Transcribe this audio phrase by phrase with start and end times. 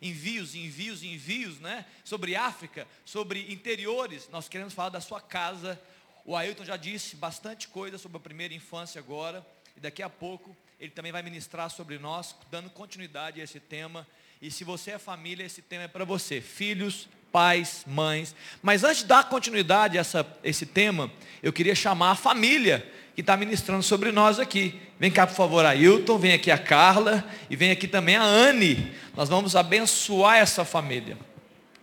[0.00, 1.84] envios, envios, envios, né?
[2.04, 4.28] Sobre África, sobre interiores.
[4.30, 5.80] Nós queremos falar da sua casa.
[6.24, 9.46] O Ailton já disse bastante coisa sobre a primeira infância agora.
[9.76, 14.06] E daqui a pouco ele também vai ministrar sobre nós, dando continuidade a esse tema.
[14.40, 16.40] E se você é família, esse tema é para você.
[16.40, 18.34] Filhos, pais, mães.
[18.62, 21.10] Mas antes de dar continuidade a essa, esse tema,
[21.42, 24.80] eu queria chamar a família que está ministrando sobre nós aqui.
[24.98, 28.92] Vem cá, por favor, Ailton, vem aqui a Carla e vem aqui também a Anne.
[29.16, 31.16] Nós vamos abençoar essa família.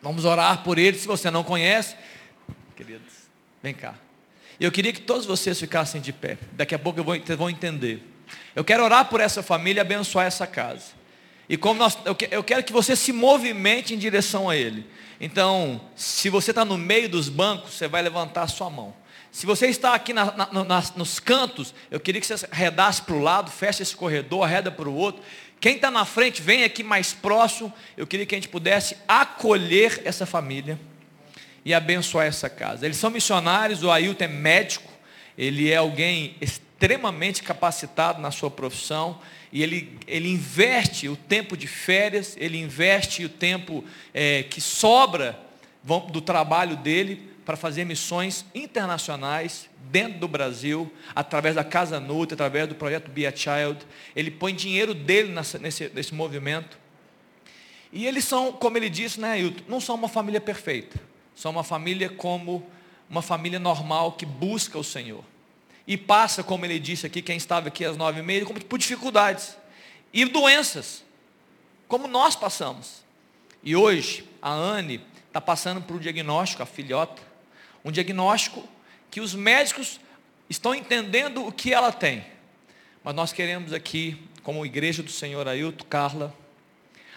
[0.01, 1.01] Vamos orar por eles.
[1.01, 1.95] Se você não conhece,
[2.75, 3.13] queridos,
[3.61, 3.95] vem cá.
[4.59, 6.37] Eu queria que todos vocês ficassem de pé.
[6.53, 8.03] Daqui a pouco eu vou, vocês vão entender.
[8.55, 10.96] Eu quero orar por essa família e abençoar essa casa.
[11.49, 11.97] E como nós,
[12.29, 14.85] eu quero que você se movimente em direção a Ele.
[15.19, 18.93] Então, se você está no meio dos bancos, você vai levantar a sua mão.
[19.31, 23.21] Se você está aqui na, na, nos cantos, eu queria que você arredasse para o
[23.21, 25.21] lado, feche esse corredor, arreda para o outro.
[25.59, 27.73] Quem está na frente, vem aqui mais próximo.
[27.95, 30.79] Eu queria que a gente pudesse acolher essa família
[31.65, 32.85] e abençoar essa casa.
[32.85, 34.91] Eles são missionários, o Ailton é médico,
[35.37, 39.19] ele é alguém extremamente capacitado na sua profissão
[39.51, 45.39] e ele, ele investe o tempo de férias, ele investe o tempo é, que sobra
[46.11, 52.67] do trabalho dele para fazer missões internacionais dentro do Brasil, através da Casa Nutra, através
[52.67, 53.85] do projeto Be a Child.
[54.13, 56.77] Ele põe dinheiro dele nessa, nesse, nesse movimento.
[57.91, 60.99] E eles são, como ele disse, né, Ailton, não são uma família perfeita.
[61.33, 62.67] São uma família como
[63.09, 65.23] uma família normal que busca o Senhor
[65.87, 69.57] e passa, como ele disse aqui, quem estava aqui às nove e meia, por dificuldades
[70.13, 71.03] e doenças,
[71.87, 73.03] como nós passamos.
[73.63, 77.21] E hoje, a Anne está passando por um diagnóstico, a filhota,
[77.85, 78.67] um diagnóstico
[79.09, 79.99] que os médicos
[80.49, 82.25] estão entendendo o que ela tem.
[83.03, 86.35] Mas nós queremos aqui, como igreja do Senhor Ailton, Carla,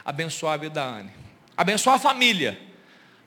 [0.05, 1.11] abençoar a vida da Anne.
[1.57, 2.61] Abençoar a família,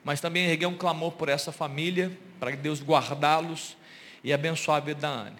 [0.04, 3.76] mas também erguer um clamor por essa família, para que Deus guardá-los
[4.22, 5.36] e abençoar a vida da Anne.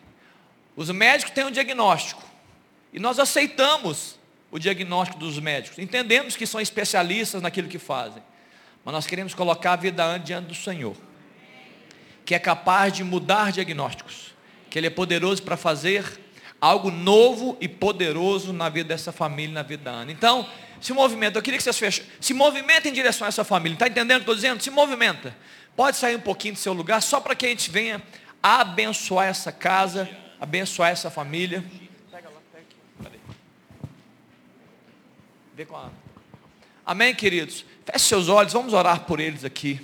[0.75, 2.23] Os médicos têm um diagnóstico.
[2.93, 4.19] E nós aceitamos
[4.51, 5.79] o diagnóstico dos médicos.
[5.79, 8.23] Entendemos que são especialistas naquilo que fazem.
[8.85, 10.97] Mas nós queremos colocar a vida da Anne diante do Senhor.
[12.25, 14.35] Que é capaz de mudar diagnósticos.
[14.71, 16.21] Que Ele é poderoso para fazer
[16.61, 20.13] algo novo e poderoso na vida dessa família, na vida da Ana.
[20.13, 20.49] Então,
[20.81, 23.89] se movimenta, eu queria que vocês fechem, se movimenta em direção a essa família, está
[23.89, 24.63] entendendo o que estou dizendo?
[24.63, 25.37] Se movimenta,
[25.77, 28.03] pode sair um pouquinho do seu lugar, só para que a gente venha
[28.43, 30.09] abençoar essa casa,
[30.41, 31.65] abençoar essa família.
[35.55, 35.89] Vê com a...
[36.85, 37.65] Amém, queridos?
[37.87, 39.81] Feche seus olhos, vamos orar por eles aqui.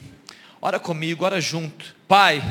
[0.61, 1.95] Ora comigo, ora junto.
[2.09, 2.43] Pai,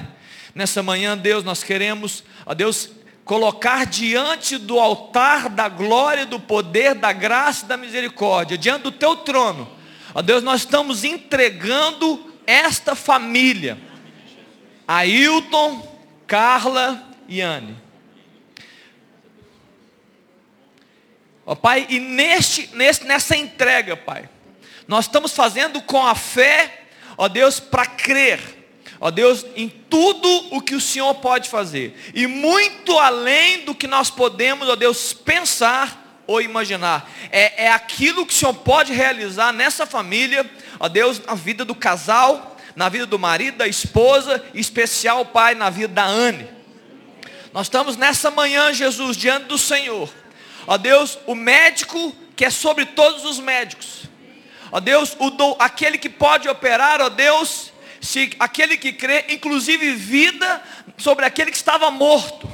[0.56, 2.90] nessa manhã, Deus, nós queremos, ó Deus,
[3.30, 8.92] colocar diante do altar da glória, do poder, da graça e da misericórdia, diante do
[8.92, 9.70] teu trono.
[10.16, 13.78] Ó Deus, nós estamos entregando esta família.
[14.88, 15.88] Ailton,
[16.26, 17.78] Carla e Anne.
[21.46, 24.28] Ó Pai, e neste, neste, nessa entrega, Pai,
[24.88, 26.86] nós estamos fazendo com a fé,
[27.16, 28.59] ó Deus, para crer,
[29.00, 33.88] ó Deus, em tudo o que o Senhor pode fazer, e muito além do que
[33.88, 37.10] nós podemos, ó Deus, pensar ou imaginar.
[37.32, 40.50] É, é aquilo que o Senhor pode realizar nessa família,
[40.80, 45.56] ó Deus, na vida do casal, na vida do marido, da esposa, em especial, Pai,
[45.56, 46.48] na vida da Anne.
[47.52, 50.10] Nós estamos nessa manhã, Jesus, diante do Senhor.
[50.68, 54.04] Ó Deus, o médico que é sobre todos os médicos.
[54.72, 59.92] Ó Deus, o do, aquele que pode operar, ó Deus, se aquele que crê, inclusive
[59.94, 60.62] vida
[60.98, 62.50] sobre aquele que estava morto.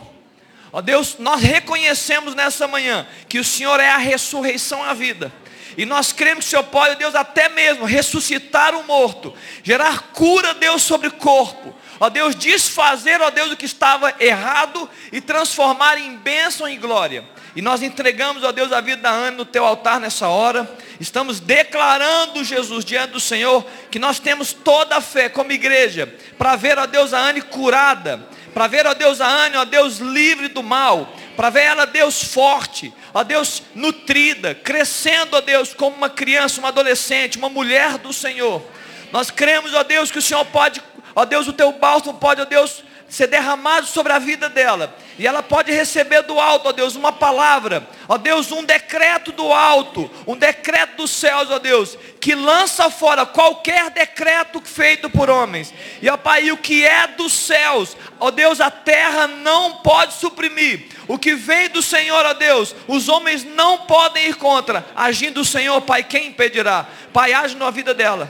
[0.71, 5.31] Ó Deus, nós reconhecemos nessa manhã que o Senhor é a ressurreição à vida.
[5.77, 10.53] E nós cremos que o Senhor pode, Deus, até mesmo ressuscitar o morto, gerar cura,
[10.53, 11.75] Deus, sobre o corpo.
[11.99, 17.23] Ó Deus, desfazer, ó Deus, o que estava errado e transformar em bênção e glória.
[17.55, 20.69] E nós entregamos, ó Deus, a vida da Ana no teu altar nessa hora.
[20.99, 26.55] Estamos declarando, Jesus, diante do Senhor, que nós temos toda a fé como igreja, para
[26.55, 30.47] ver, ó Deus, a Anne curada, para ver, ó Deus, a Anne, ó Deus, livre
[30.47, 36.09] do mal, para ver ela, Deus, forte, ó Deus, nutrida, crescendo, ó Deus, como uma
[36.09, 38.65] criança, uma adolescente, uma mulher do Senhor.
[39.11, 40.81] Nós cremos, ó Deus, que o Senhor pode,
[41.13, 44.95] ó Deus, o teu bálsamo pode, ó Deus, ser derramado sobre a vida dela.
[45.17, 49.53] E ela pode receber do alto, ó Deus, uma palavra, ó Deus, um decreto do
[49.53, 55.73] alto, um decreto dos céus, ó Deus, que lança fora qualquer decreto feito por homens.
[56.01, 60.87] E ó Pai, o que é dos céus, ó Deus, a terra não pode suprimir.
[61.07, 64.85] O que vem do Senhor, ó Deus, os homens não podem ir contra.
[64.95, 66.87] Agindo o Senhor, Pai, quem impedirá?
[67.13, 68.29] Pai, age na vida dela.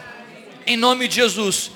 [0.68, 1.72] Em nome de Jesus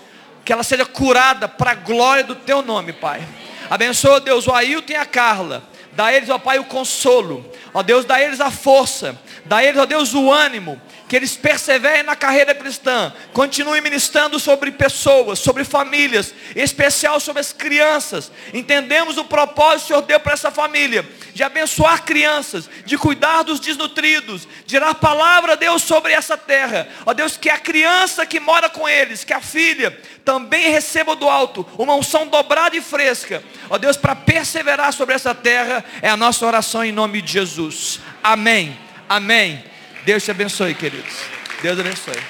[0.50, 3.22] que ela seja curada para a glória do teu nome, Pai.
[3.69, 5.62] Abençoa, Deus, o Ailton e a Carla.
[5.92, 7.48] Dá a eles, ó Pai, o consolo.
[7.72, 9.16] Ó Deus, dá a eles a força.
[9.46, 14.40] Dá a eles, ó Deus, o ânimo que eles perseverem na carreira cristã, continuem ministrando
[14.40, 18.31] sobre pessoas, sobre famílias, em especial sobre as crianças.
[18.54, 21.04] Entendemos o propósito que o Senhor deu para essa família,
[21.34, 26.88] de abençoar crianças, de cuidar dos desnutridos, de dar palavra Deus sobre essa terra.
[27.07, 30.00] Ó Deus, que a criança que mora com eles, que a filha,
[30.30, 33.44] também receba do alto uma unção dobrada e fresca.
[33.68, 38.00] Ó Deus, para perseverar sobre essa terra, é a nossa oração em nome de Jesus.
[38.22, 38.78] Amém.
[39.10, 39.64] Amém.
[40.06, 41.16] Deus te abençoe, queridos.
[41.64, 42.14] Deus abençoe.
[42.14, 42.26] Deus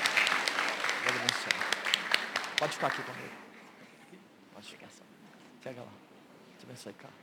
[1.07, 1.61] abençoe.
[2.57, 3.29] Pode ficar aqui comigo.
[4.53, 4.87] Pode ficar.
[5.61, 5.91] Pega lá.
[6.57, 7.13] Te abençoe, cara.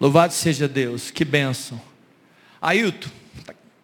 [0.00, 1.10] Louvado seja Deus.
[1.10, 1.78] Que bênção.
[2.62, 3.10] Ailton,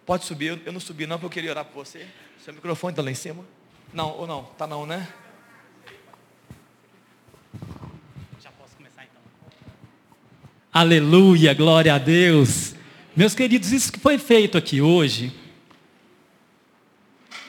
[0.07, 0.59] pode subir.
[0.65, 2.07] Eu não subi não, porque eu queria orar por você.
[2.43, 3.45] Seu microfone está lá em cima?
[3.93, 4.45] Não, ou não?
[4.57, 5.07] Tá não, né?
[8.43, 9.21] Já posso começar então.
[10.73, 12.75] Aleluia, glória a Deus.
[13.15, 15.33] Meus queridos, isso que foi feito aqui hoje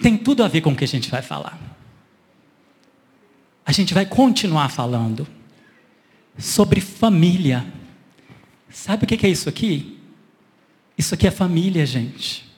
[0.02, 1.58] tem tudo a ver com o que a gente vai falar.
[3.66, 5.26] A gente vai continuar falando
[6.38, 7.66] sobre família.
[8.70, 9.98] Sabe o que é isso aqui?
[10.98, 12.53] Isso aqui é família, gente.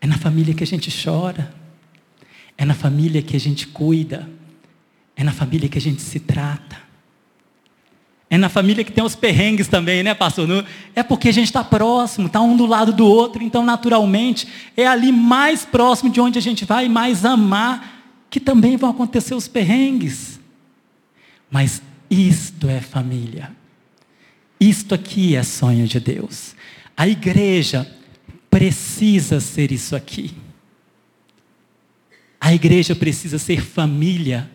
[0.00, 1.52] É na família que a gente chora.
[2.56, 4.28] É na família que a gente cuida.
[5.14, 6.78] É na família que a gente se trata.
[8.30, 10.64] É na família que tem os perrengues também, né, pastor?
[10.94, 14.86] É porque a gente está próximo, está um do lado do outro, então naturalmente é
[14.86, 19.48] ali mais próximo de onde a gente vai mais amar, que também vão acontecer os
[19.48, 20.38] perrengues.
[21.50, 23.50] Mas isto é família.
[24.60, 26.54] Isto aqui é sonho de Deus.
[26.96, 27.90] A igreja
[28.50, 30.32] precisa ser isso aqui.
[32.40, 34.50] A igreja precisa ser família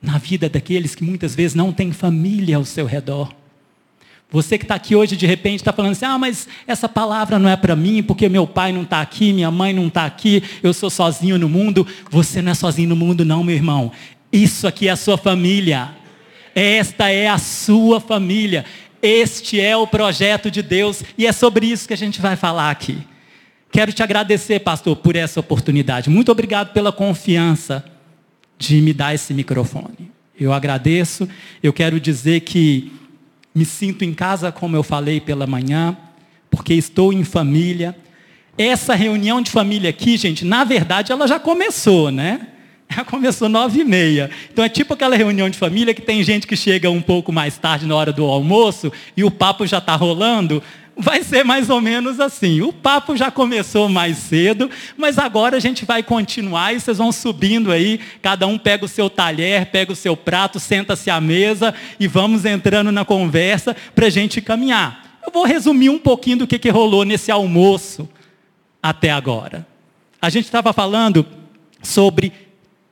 [0.00, 3.34] na vida daqueles que muitas vezes não têm família ao seu redor.
[4.30, 7.48] Você que está aqui hoje, de repente, está falando assim: ah, mas essa palavra não
[7.48, 10.74] é para mim, porque meu pai não está aqui, minha mãe não está aqui, eu
[10.74, 11.86] sou sozinho no mundo.
[12.10, 13.92] Você não é sozinho no mundo, não, meu irmão.
[14.32, 15.90] Isso aqui é a sua família.
[16.54, 18.64] Esta é a sua família.
[19.06, 22.70] Este é o projeto de Deus e é sobre isso que a gente vai falar
[22.70, 22.96] aqui.
[23.70, 26.08] Quero te agradecer, pastor, por essa oportunidade.
[26.08, 27.84] Muito obrigado pela confiança
[28.56, 30.10] de me dar esse microfone.
[30.40, 31.28] Eu agradeço.
[31.62, 32.94] Eu quero dizer que
[33.54, 35.94] me sinto em casa, como eu falei pela manhã,
[36.50, 37.94] porque estou em família.
[38.56, 42.53] Essa reunião de família aqui, gente, na verdade, ela já começou, né?
[42.94, 44.30] Ela começou nove e meia.
[44.52, 47.58] Então é tipo aquela reunião de família que tem gente que chega um pouco mais
[47.58, 50.62] tarde na hora do almoço e o papo já está rolando
[50.96, 52.60] vai ser mais ou menos assim.
[52.62, 57.10] O papo já começou mais cedo, mas agora a gente vai continuar e vocês vão
[57.10, 61.74] subindo aí, cada um pega o seu talher, pega o seu prato, senta-se à mesa
[61.98, 65.20] e vamos entrando na conversa para a gente caminhar.
[65.24, 68.08] Eu vou resumir um pouquinho do que, que rolou nesse almoço
[68.82, 69.66] até agora.
[70.20, 71.26] A gente estava falando
[71.82, 72.32] sobre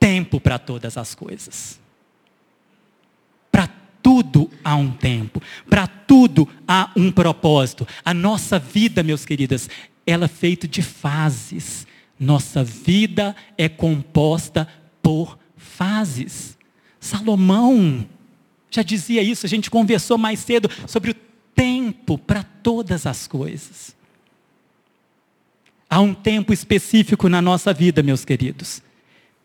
[0.03, 1.83] tempo para todas as coisas
[4.03, 7.87] tudo há um tempo, para tudo há um propósito.
[8.03, 9.69] A nossa vida, meus queridos,
[10.05, 11.87] ela é feita de fases.
[12.19, 14.67] Nossa vida é composta
[15.01, 16.57] por fases.
[16.99, 18.05] Salomão
[18.69, 21.15] já dizia isso, a gente conversou mais cedo sobre o
[21.55, 23.95] tempo para todas as coisas.
[25.89, 28.81] Há um tempo específico na nossa vida, meus queridos,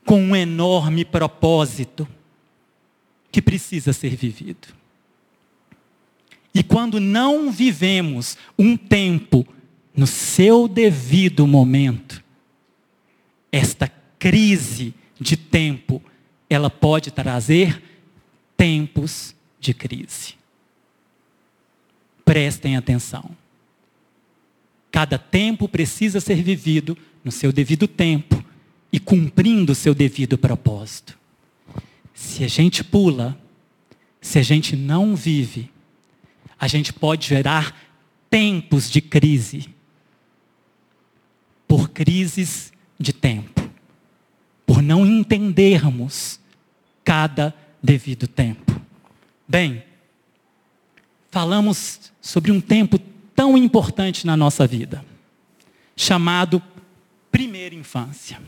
[0.09, 2.09] com um enorme propósito
[3.31, 4.69] que precisa ser vivido.
[6.55, 9.47] E quando não vivemos um tempo
[9.95, 12.25] no seu devido momento,
[13.53, 13.87] esta
[14.19, 16.03] crise de tempo,
[16.49, 17.83] ela pode trazer
[18.57, 20.37] tempos de crise.
[22.25, 23.29] Prestem atenção.
[24.91, 28.38] Cada tempo precisa ser vivido no seu devido tempo
[28.93, 31.19] e cumprindo o seu devido propósito.
[32.15, 33.39] Se a gente pula,
[34.21, 35.71] se a gente não vive,
[36.59, 37.77] a gente pode gerar
[38.29, 39.69] tempos de crise.
[41.67, 43.71] Por crises de tempo.
[44.67, 46.41] Por não entendermos
[47.05, 48.81] cada devido tempo.
[49.47, 49.83] Bem,
[51.31, 52.99] falamos sobre um tempo
[53.35, 55.05] tão importante na nossa vida,
[55.97, 56.63] chamado
[57.31, 58.41] primeira infância.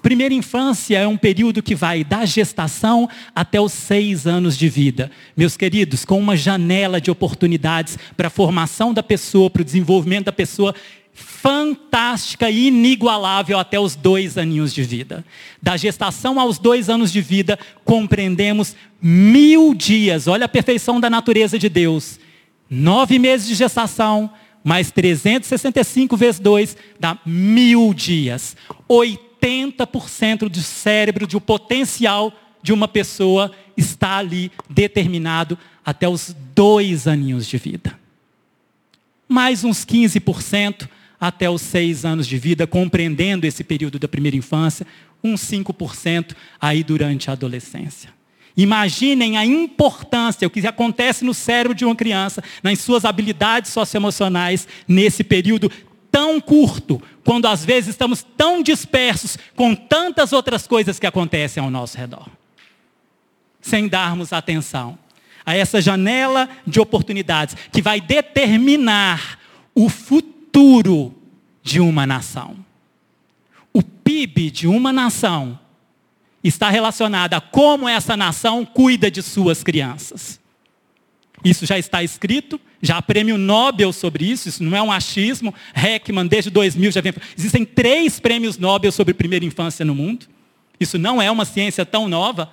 [0.00, 5.10] Primeira infância é um período que vai da gestação até os seis anos de vida.
[5.36, 10.26] Meus queridos, com uma janela de oportunidades para a formação da pessoa, para o desenvolvimento
[10.26, 10.74] da pessoa
[11.14, 15.24] fantástica e inigualável até os dois aninhos de vida.
[15.60, 20.26] Da gestação aos dois anos de vida, compreendemos mil dias.
[20.26, 22.18] Olha a perfeição da natureza de Deus.
[22.70, 24.30] Nove meses de gestação,
[24.64, 28.56] mais 365 vezes dois, dá mil dias.
[28.88, 29.31] 80%
[30.50, 32.32] do cérebro, do potencial
[32.62, 37.98] de uma pessoa está ali determinado até os dois aninhos de vida.
[39.28, 40.88] Mais uns 15%
[41.20, 44.86] até os seis anos de vida, compreendendo esse período da primeira infância,
[45.22, 48.10] uns 5% aí durante a adolescência.
[48.56, 54.68] Imaginem a importância, o que acontece no cérebro de uma criança, nas suas habilidades socioemocionais,
[54.86, 55.70] nesse período
[56.10, 61.70] tão curto, quando às vezes estamos tão dispersos com tantas outras coisas que acontecem ao
[61.70, 62.26] nosso redor,
[63.60, 64.98] sem darmos atenção
[65.44, 69.38] a essa janela de oportunidades que vai determinar
[69.74, 71.14] o futuro
[71.62, 72.56] de uma nação.
[73.72, 75.58] O PIB de uma nação
[76.42, 80.41] está relacionado a como essa nação cuida de suas crianças.
[81.44, 85.52] Isso já está escrito, já há prêmio Nobel sobre isso, isso não é um achismo.
[85.74, 87.12] Heckman, desde 2000, já vem.
[87.36, 90.26] Existem três prêmios Nobel sobre primeira infância no mundo.
[90.78, 92.50] Isso não é uma ciência tão nova.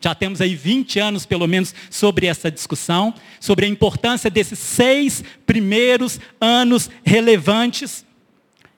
[0.00, 5.24] Já temos aí 20 anos, pelo menos, sobre essa discussão, sobre a importância desses seis
[5.46, 8.04] primeiros anos relevantes.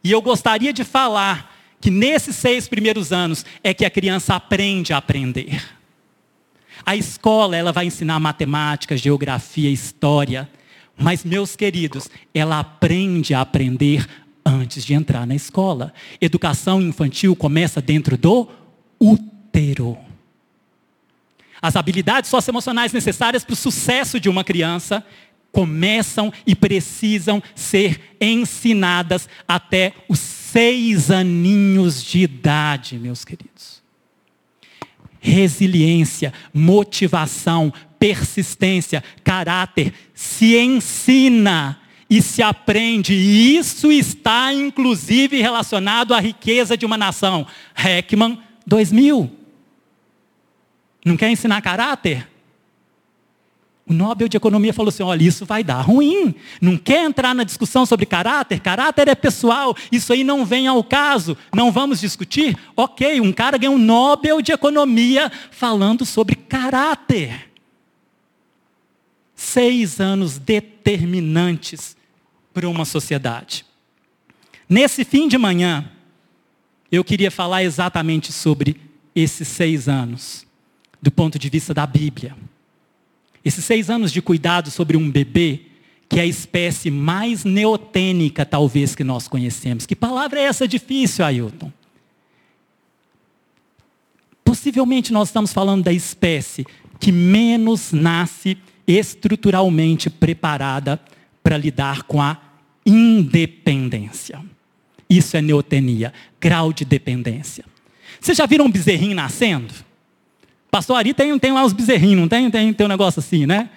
[0.03, 4.93] E eu gostaria de falar que nesses seis primeiros anos é que a criança aprende
[4.93, 5.78] a aprender.
[6.85, 10.49] A escola, ela vai ensinar matemática, geografia, história.
[10.97, 14.07] Mas, meus queridos, ela aprende a aprender
[14.45, 15.93] antes de entrar na escola.
[16.21, 18.49] Educação infantil começa dentro do
[18.99, 19.97] útero.
[21.61, 25.05] As habilidades socioemocionais necessárias para o sucesso de uma criança
[25.51, 33.78] começam e precisam ser ensinadas até os seis aninhos de idade, meus queridos.
[35.29, 43.13] Resiliência, motivação, persistência, caráter se ensina e se aprende.
[43.15, 47.47] E isso está inclusive relacionado à riqueza de uma nação.
[47.77, 49.31] Heckman 2000.
[51.05, 52.27] Não quer ensinar caráter?
[53.88, 56.35] O Nobel de Economia falou assim: olha, isso vai dar ruim.
[56.61, 58.61] Não quer entrar na discussão sobre caráter?
[58.61, 61.37] Caráter é pessoal, isso aí não vem ao caso.
[61.54, 62.54] Não vamos discutir?
[62.76, 67.49] Ok, um cara ganhou um Nobel de Economia falando sobre caráter.
[69.35, 71.97] Seis anos determinantes
[72.52, 73.64] para uma sociedade.
[74.68, 75.90] Nesse fim de manhã,
[76.92, 78.76] eu queria falar exatamente sobre
[79.14, 80.47] esses seis anos
[81.00, 82.37] do ponto de vista da Bíblia.
[83.45, 85.61] Esses seis anos de cuidado sobre um bebê,
[86.09, 89.87] que é a espécie mais neotênica, talvez, que nós conhecemos.
[89.87, 91.73] Que palavra é essa difícil, Ailton?
[94.45, 96.66] Possivelmente nós estamos falando da espécie
[96.99, 100.99] que menos nasce estruturalmente preparada
[101.42, 102.38] para lidar com a
[102.85, 104.42] independência.
[105.09, 107.64] Isso é neotenia, grau de dependência.
[108.21, 109.73] Vocês já viram um bezerrinho nascendo?
[110.71, 112.73] Pastor Ari tem, tem lá os bezerrinhos, não tem, tem?
[112.73, 113.71] Tem um negócio assim, né?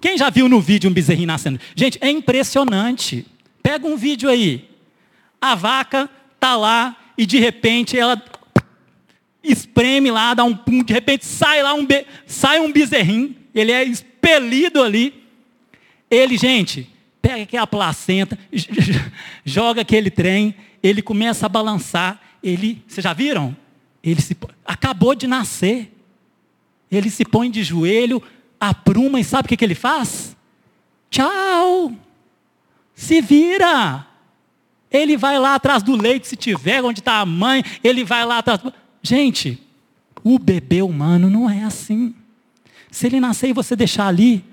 [0.00, 1.58] Quem já viu no vídeo um bezerrinho nascendo?
[1.74, 3.26] Gente, é impressionante.
[3.62, 4.68] Pega um vídeo aí.
[5.40, 8.22] A vaca tá lá e de repente ela
[9.42, 12.04] espreme lá, dá um pum, de repente sai lá um, be...
[12.26, 15.22] sai um bezerrinho, ele é expelido ali.
[16.10, 16.88] Ele, gente,
[17.22, 18.38] pega aquela placenta,
[19.44, 23.56] joga aquele trem, ele começa a balançar, ele, vocês já viram?
[24.02, 25.92] Ele se, acabou de nascer.
[26.90, 28.22] Ele se põe de joelho,
[28.60, 30.36] apruma e sabe o que, que ele faz?
[31.10, 31.92] Tchau!
[32.94, 34.06] Se vira!
[34.90, 38.38] Ele vai lá atrás do leite, se tiver, onde está a mãe, ele vai lá
[38.38, 38.60] atrás.
[39.02, 39.60] Gente,
[40.22, 42.14] o bebê humano não é assim.
[42.90, 44.44] Se ele nascer e você deixar ali,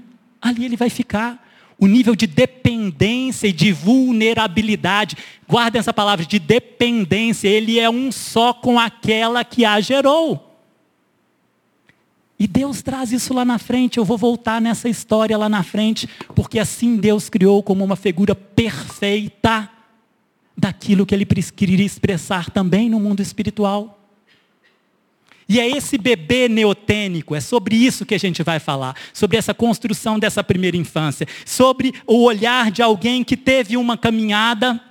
[0.42, 1.42] ali ele vai ficar.
[1.80, 8.12] O nível de dependência e de vulnerabilidade, guarda essa palavra, de dependência, ele é um
[8.12, 10.53] só com aquela que a gerou.
[12.44, 13.98] E Deus traz isso lá na frente.
[13.98, 18.36] Eu vou voltar nessa história lá na frente, porque assim Deus criou como uma figura
[18.36, 19.70] perfeita
[20.58, 23.98] daquilo que ele queria expressar também no mundo espiritual.
[25.48, 29.54] E é esse bebê neotênico, é sobre isso que a gente vai falar, sobre essa
[29.54, 34.82] construção dessa primeira infância, sobre o olhar de alguém que teve uma caminhada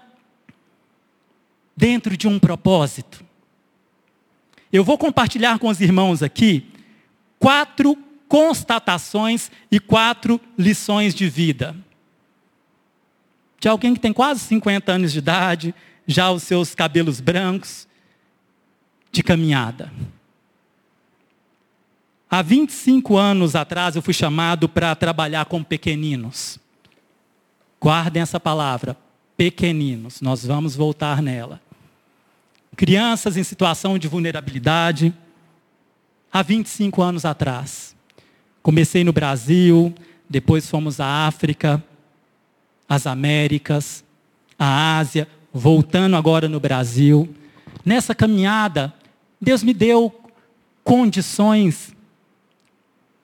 [1.77, 3.23] dentro de um propósito.
[4.73, 6.72] Eu vou compartilhar com os irmãos aqui
[7.43, 11.75] quatro constatações e quatro lições de vida.
[13.59, 15.75] De alguém que tem quase 50 anos de idade,
[16.07, 17.89] já os seus cabelos brancos,
[19.11, 19.93] de caminhada.
[22.31, 26.61] Há 25 anos atrás eu fui chamado para trabalhar com pequeninos.
[27.81, 28.97] Guardem essa palavra,
[29.37, 31.61] pequeninos, nós vamos voltar nela.
[32.77, 35.13] Crianças em situação de vulnerabilidade,
[36.33, 37.95] há 25 anos atrás.
[38.63, 39.95] Comecei no Brasil,
[40.29, 41.83] depois fomos à África,
[42.89, 44.05] às Américas,
[44.59, 47.29] à Ásia, voltando agora no Brasil.
[47.85, 48.95] Nessa caminhada,
[49.41, 50.13] Deus me deu
[50.85, 51.95] condições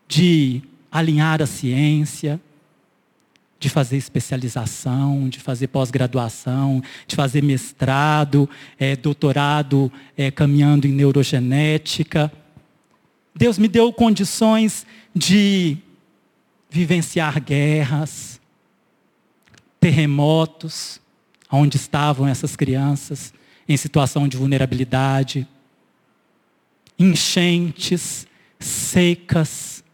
[0.07, 2.41] de alinhar a ciência,
[3.61, 8.49] de fazer especialização, de fazer pós-graduação, de fazer mestrado,
[8.79, 12.33] é, doutorado, é, caminhando em neurogenética.
[13.35, 15.79] Deus me deu condições de
[16.71, 18.41] vivenciar guerras,
[19.81, 21.01] terremotos,
[21.51, 23.33] onde estavam essas crianças
[23.69, 25.47] em situação de vulnerabilidade,
[26.99, 28.27] enchentes,
[28.59, 29.85] secas,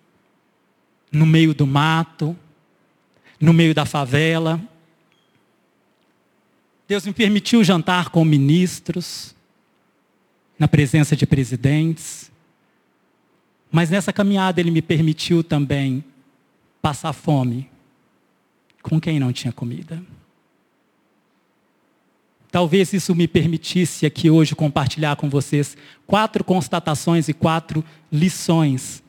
[1.13, 2.37] no meio do mato,
[3.41, 4.61] no meio da favela.
[6.89, 9.35] Deus me permitiu jantar com ministros,
[10.59, 12.31] na presença de presidentes.
[13.75, 16.05] Mas nessa caminhada ele me permitiu também
[16.81, 17.69] passar fome
[18.81, 20.01] com quem não tinha comida.
[22.53, 25.77] Talvez isso me permitisse aqui hoje compartilhar com vocês
[26.07, 29.03] quatro constatações e quatro lições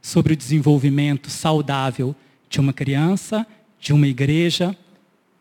[0.00, 2.14] sobre o desenvolvimento saudável
[2.48, 3.44] de uma criança,
[3.80, 4.76] de uma igreja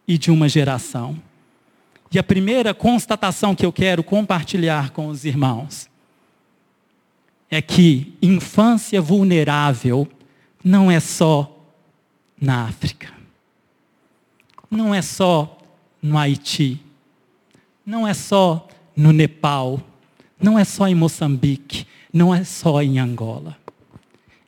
[0.08, 1.16] e de uma geração.
[2.12, 5.88] E a primeira constatação que eu quero compartilhar com os irmãos
[7.50, 10.08] é que infância vulnerável
[10.63, 11.56] não é só
[12.39, 13.12] na África,
[14.70, 15.58] não é só
[16.01, 16.79] no Haiti,
[17.86, 19.82] não é só no Nepal,
[20.39, 23.58] não é só em Moçambique, não é só em Angola.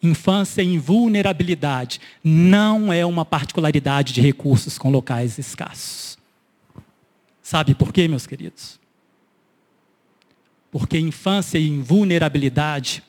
[0.04, 6.18] Infância em vulnerabilidade não é uma particularidade de recursos com locais escassos.
[7.42, 8.81] Sabe por quê, meus queridos?
[10.72, 13.04] Porque infância em vulnerabilidade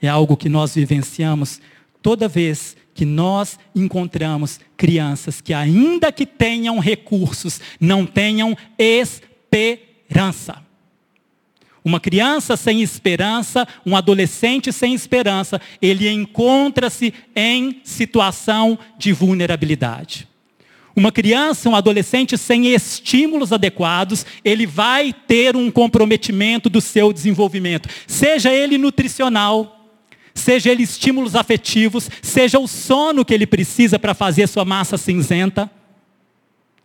[0.00, 1.60] é algo que nós vivenciamos
[2.02, 10.62] toda vez que nós encontramos crianças que, ainda que tenham recursos, não tenham esperança.
[11.84, 20.28] Uma criança sem esperança, um adolescente sem esperança, ele encontra-se em situação de vulnerabilidade.
[20.98, 27.88] Uma criança, um adolescente sem estímulos adequados, ele vai ter um comprometimento do seu desenvolvimento,
[28.04, 29.94] seja ele nutricional,
[30.34, 35.70] seja ele estímulos afetivos, seja o sono que ele precisa para fazer sua massa cinzenta.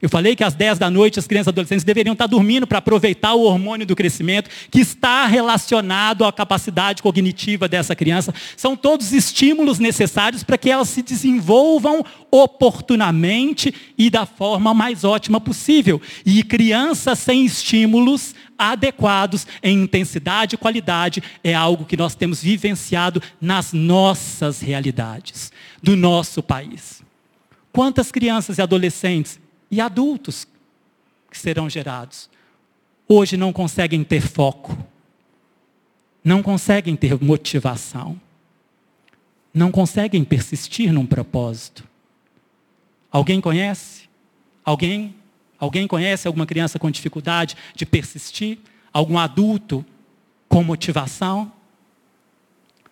[0.04, 2.80] Eu falei que às 10 da noite as crianças e adolescentes deveriam estar dormindo para
[2.80, 8.34] aproveitar o hormônio do crescimento que está relacionado à capacidade cognitiva dessa criança.
[8.58, 15.39] São todos estímulos necessários para que elas se desenvolvam oportunamente e da forma mais ótima
[15.39, 16.02] possível.
[16.26, 23.24] E crianças sem estímulos adequados em intensidade e qualidade é algo que nós temos vivenciado
[23.39, 25.50] nas nossas realidades,
[25.82, 27.02] do nosso país.
[27.72, 29.42] Quantas crianças e adolescentes
[29.73, 30.47] e adultos
[31.31, 32.29] que serão gerados.
[33.07, 34.77] Hoje não conseguem ter foco,
[36.23, 38.21] não conseguem ter motivação,
[39.51, 41.83] não conseguem persistir num propósito.
[43.12, 44.07] Alguém conhece?
[44.63, 45.15] Alguém?
[45.59, 48.59] Alguém conhece alguma criança com dificuldade de persistir?
[48.91, 49.83] Algum adulto
[50.47, 51.51] com motivação?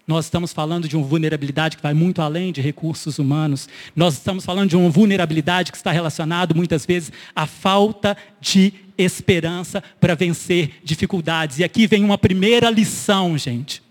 [0.08, 3.70] Nós estamos falando de uma vulnerabilidade que vai muito além de recursos humanos.
[3.96, 9.84] Nós estamos falando de uma vulnerabilidade que está relacionada muitas vezes à falta de esperança
[10.00, 11.60] para vencer dificuldades.
[11.60, 13.82] E aqui vem uma primeira lição, gente.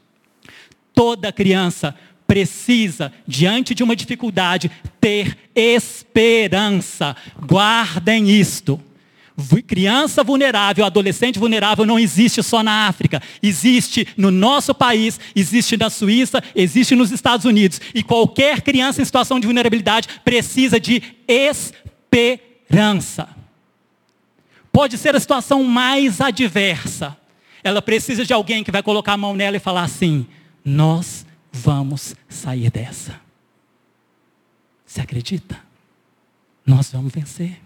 [0.93, 1.95] Toda criança
[2.27, 4.71] precisa, diante de uma dificuldade,
[5.01, 7.17] ter esperança.
[7.45, 8.81] Guardem isto.
[9.67, 13.23] Criança vulnerável, adolescente vulnerável não existe só na África.
[13.43, 17.81] Existe no nosso país, existe na Suíça, existe nos Estados Unidos.
[17.95, 23.29] E qualquer criança em situação de vulnerabilidade precisa de esperança.
[24.73, 27.17] Pode ser a situação mais adversa.
[27.63, 30.27] Ela precisa de alguém que vai colocar a mão nela e falar assim:
[30.65, 33.21] Nós vamos sair dessa.
[34.87, 35.59] Você acredita?
[36.67, 37.61] Nós vamos vencer.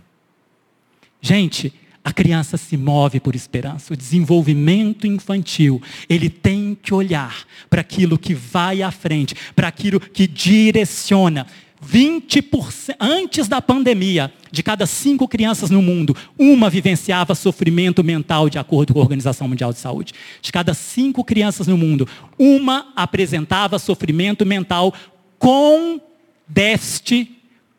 [1.27, 1.73] Gente,
[2.05, 3.95] a criança se move por esperança.
[3.95, 9.99] O desenvolvimento infantil, ele tem que olhar para aquilo que vai à frente, para aquilo
[9.99, 11.47] que direciona.
[11.83, 18.59] 20% antes da pandemia, de cada cinco crianças no mundo, uma vivenciava sofrimento mental, de
[18.59, 20.13] acordo com a Organização Mundial de Saúde.
[20.43, 22.07] De cada cinco crianças no mundo,
[22.39, 24.93] uma apresentava sofrimento mental
[25.39, 25.99] com
[26.47, 27.31] déficit,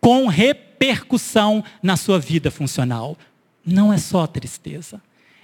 [0.01, 3.15] com repercussão na sua vida funcional
[3.65, 5.01] não é só tristeza,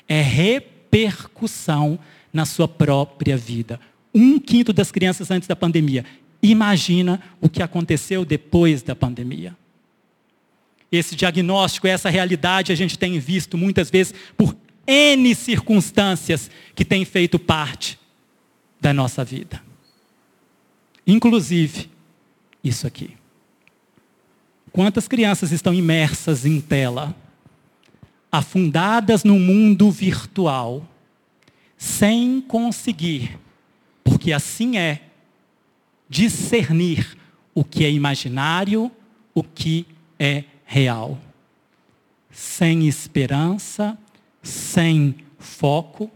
[0.07, 1.97] é repercussão
[2.31, 3.79] na sua própria vida.
[4.13, 6.05] Um quinto das crianças antes da pandemia.
[6.43, 9.55] Imagina o que aconteceu depois da pandemia.
[10.91, 14.55] Esse diagnóstico, essa realidade a gente tem visto muitas vezes por
[14.85, 17.97] N circunstâncias que têm feito parte
[18.79, 19.61] da nossa vida.
[21.05, 21.89] Inclusive,
[22.63, 23.11] isso aqui.
[24.71, 27.15] Quantas crianças estão imersas em tela?
[28.31, 30.87] Afundadas no mundo virtual,
[31.77, 33.37] sem conseguir,
[34.03, 35.01] porque assim é,
[36.07, 37.17] discernir
[37.53, 38.89] o que é imaginário,
[39.33, 39.85] o que
[40.17, 41.19] é real.
[42.31, 43.97] Sem esperança,
[44.41, 46.09] sem foco.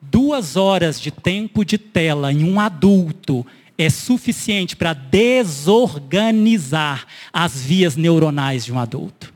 [0.00, 3.46] Duas horas de tempo de tela em um adulto
[3.78, 9.31] é suficiente para desorganizar as vias neuronais de um adulto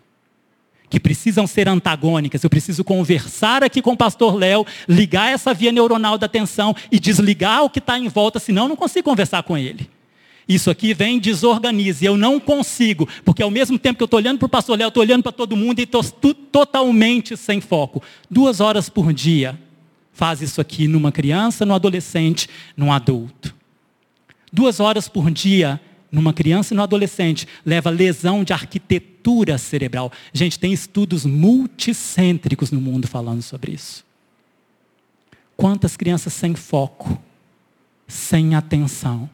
[0.89, 2.43] que precisam ser antagônicas.
[2.43, 6.99] Eu preciso conversar aqui com o pastor Léo, ligar essa via neuronal da atenção e
[6.99, 9.89] desligar o que está em volta, senão eu não consigo conversar com ele.
[10.49, 12.05] Isso aqui vem desorganiza.
[12.05, 14.89] Eu não consigo, porque ao mesmo tempo que eu estou olhando para o pastor Léo,
[14.89, 16.03] estou olhando para todo mundo e estou
[16.53, 18.03] totalmente sem foco.
[18.31, 19.59] Duas horas por dia.
[20.13, 23.55] Faz isso aqui numa criança, num adolescente, num adulto.
[24.53, 25.81] Duas horas por dia
[26.17, 30.11] numa criança e no adolescente leva lesão de arquitetura cerebral.
[30.33, 34.03] Gente, tem estudos multicêntricos no mundo falando sobre isso.
[35.55, 37.21] Quantas crianças sem foco,
[38.09, 39.29] sem atenção,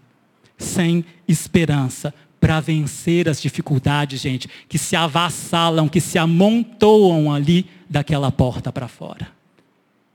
[0.58, 8.32] sem esperança para vencer as dificuldades, gente, que se avassalam, que se amontoam ali daquela
[8.32, 9.28] porta para fora.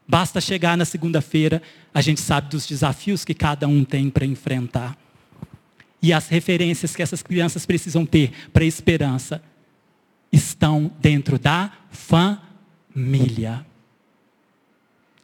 [0.06, 1.62] Basta chegar na segunda-feira,
[1.94, 4.98] a gente sabe dos desafios que cada um tem para enfrentar
[6.02, 9.42] e as referências que essas crianças precisam ter para a esperança
[10.32, 13.66] estão dentro da família.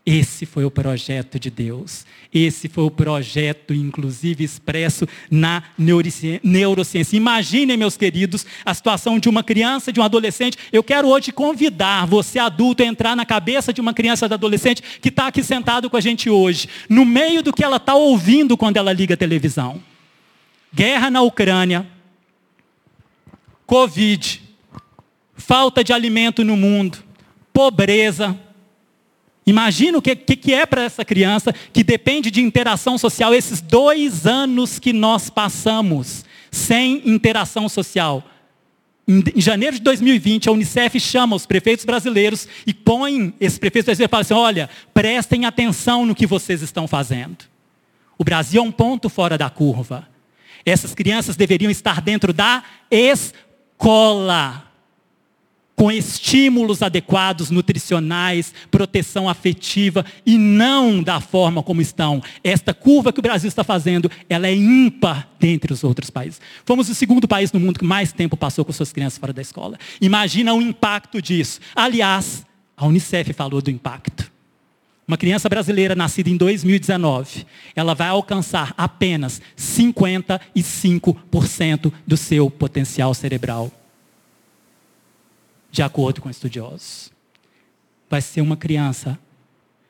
[0.06, 2.06] Esse foi o projeto de Deus.
[2.34, 7.16] Esse foi o projeto, inclusive, expresso na neurociência.
[7.16, 10.58] Imaginem, meus queridos, a situação de uma criança, de um adolescente.
[10.74, 14.84] Eu quero hoje convidar você, adulto, a entrar na cabeça de uma criança ou adolescente
[15.02, 18.58] que está aqui sentado com a gente hoje, no meio do que ela está ouvindo
[18.58, 19.82] quando ela liga a televisão
[20.74, 21.86] guerra na Ucrânia,
[23.66, 24.42] Covid,
[25.36, 26.98] falta de alimento no mundo,
[27.54, 28.38] pobreza.
[29.46, 34.26] Imagina o que, que é para essa criança que depende de interação social, esses dois
[34.26, 38.24] anos que nós passamos sem interação social.
[39.06, 44.10] Em janeiro de 2020, a Unicef chama os prefeitos brasileiros e põe esses prefeitos brasileiros
[44.10, 47.46] e fala assim: olha, prestem atenção no que vocês estão fazendo.
[48.18, 50.13] O Brasil é um ponto fora da curva.
[50.66, 54.72] Essas crianças deveriam estar dentro da escola,
[55.76, 62.22] com estímulos adequados, nutricionais, proteção afetiva, e não da forma como estão.
[62.44, 66.40] Esta curva que o Brasil está fazendo, ela é ímpar dentre os outros países.
[66.66, 69.42] Fomos o segundo país no mundo que mais tempo passou com suas crianças fora da
[69.42, 69.78] escola.
[70.00, 71.60] Imagina o impacto disso.
[71.76, 72.46] Aliás,
[72.78, 74.33] a Unicef falou do impacto.
[75.14, 77.46] Uma criança brasileira nascida em 2019,
[77.76, 83.72] ela vai alcançar apenas 55% do seu potencial cerebral.
[85.70, 87.12] De acordo com estudiosos.
[88.10, 89.20] Vai ser uma criança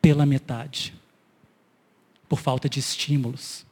[0.01, 0.93] pela metade.
[2.27, 3.65] Por falta de estímulos.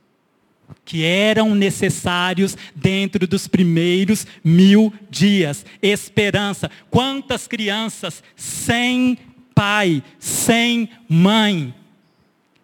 [0.85, 5.65] Que eram necessários dentro dos primeiros mil dias.
[5.81, 6.71] Esperança.
[6.89, 9.17] Quantas crianças sem
[9.53, 11.73] pai, sem mãe.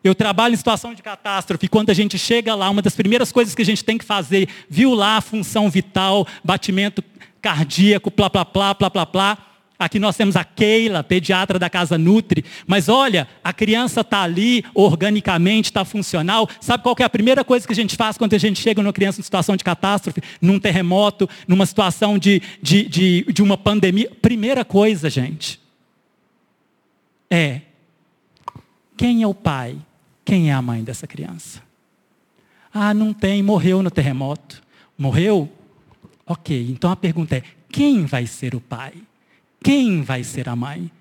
[0.03, 1.67] Eu trabalho em situação de catástrofe.
[1.67, 4.47] Quando a gente chega lá, uma das primeiras coisas que a gente tem que fazer,
[4.69, 7.03] viu lá a função vital, batimento
[7.41, 9.37] cardíaco, plá, plá, plá, plá, plá, plá.
[9.79, 12.43] Aqui nós temos a Keila, pediatra da Casa Nutri.
[12.65, 16.49] Mas olha, a criança está ali, organicamente, está funcional.
[16.59, 18.93] Sabe qual é a primeira coisa que a gente faz quando a gente chega numa
[18.93, 24.09] criança em situação de catástrofe, num terremoto, numa situação de, de, de, de uma pandemia?
[24.19, 25.59] Primeira coisa, gente,
[27.29, 27.61] é
[28.97, 29.77] quem é o pai?
[30.25, 31.61] Quem é a mãe dessa criança?
[32.73, 34.61] Ah, não tem, morreu no terremoto.
[34.97, 35.49] Morreu?
[36.25, 38.93] Ok, então a pergunta é: quem vai ser o pai?
[39.63, 40.91] Quem vai ser a mãe?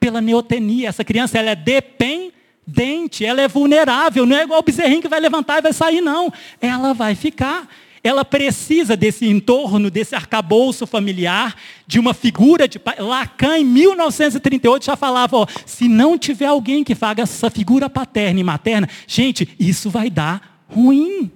[0.00, 5.02] Pela neotenia, essa criança ela é dependente, ela é vulnerável, não é igual o bezerrinho
[5.02, 6.32] que vai levantar e vai sair, não.
[6.60, 7.68] Ela vai ficar
[8.04, 11.54] ela precisa desse entorno, desse arcabouço familiar,
[11.86, 12.96] de uma figura de pai.
[12.98, 18.40] Lacan, em 1938, já falava: ó, se não tiver alguém que faça essa figura paterna
[18.40, 21.30] e materna, gente, isso vai dar ruim.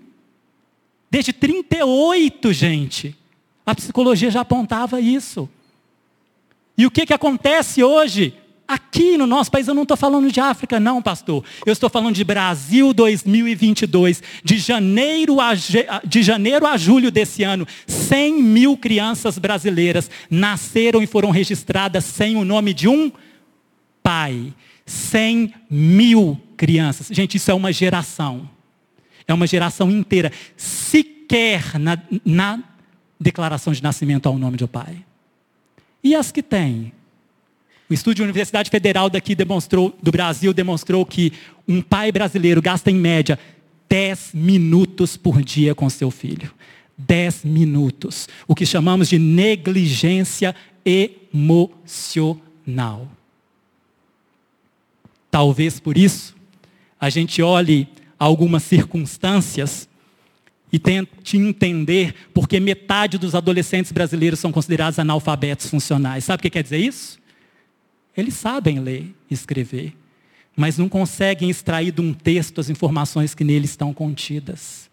[1.10, 3.16] Desde 38, gente.
[3.64, 5.48] A psicologia já apontava isso.
[6.76, 8.34] E o que, que acontece hoje?
[8.68, 11.44] Aqui no nosso país, eu não estou falando de África, não, pastor.
[11.64, 14.22] Eu estou falando de Brasil 2022.
[14.42, 15.52] De janeiro a,
[16.04, 22.34] de janeiro a julho desse ano, 100 mil crianças brasileiras nasceram e foram registradas sem
[22.36, 23.12] o nome de um
[24.02, 24.52] pai.
[24.84, 27.08] 100 mil crianças.
[27.10, 28.48] Gente, isso é uma geração.
[29.28, 30.32] É uma geração inteira.
[30.56, 32.64] Sequer na, na
[33.18, 35.04] declaração de nascimento ao nome do pai.
[36.02, 36.92] E as que têm?
[37.88, 41.32] O estudo da Universidade Federal daqui demonstrou, do Brasil demonstrou que
[41.68, 43.38] um pai brasileiro gasta em média
[43.88, 46.52] 10 minutos por dia com seu filho.
[46.98, 48.28] 10 minutos.
[48.48, 52.40] O que chamamos de negligência emocional.
[55.30, 56.34] Talvez por isso
[56.98, 57.86] a gente olhe
[58.18, 59.88] algumas circunstâncias
[60.72, 66.24] e tente entender porque metade dos adolescentes brasileiros são considerados analfabetos funcionais.
[66.24, 67.18] Sabe o que quer dizer isso?
[68.16, 69.94] Eles sabem ler e escrever,
[70.56, 74.88] mas não conseguem extrair de um texto as informações que nele estão contidas.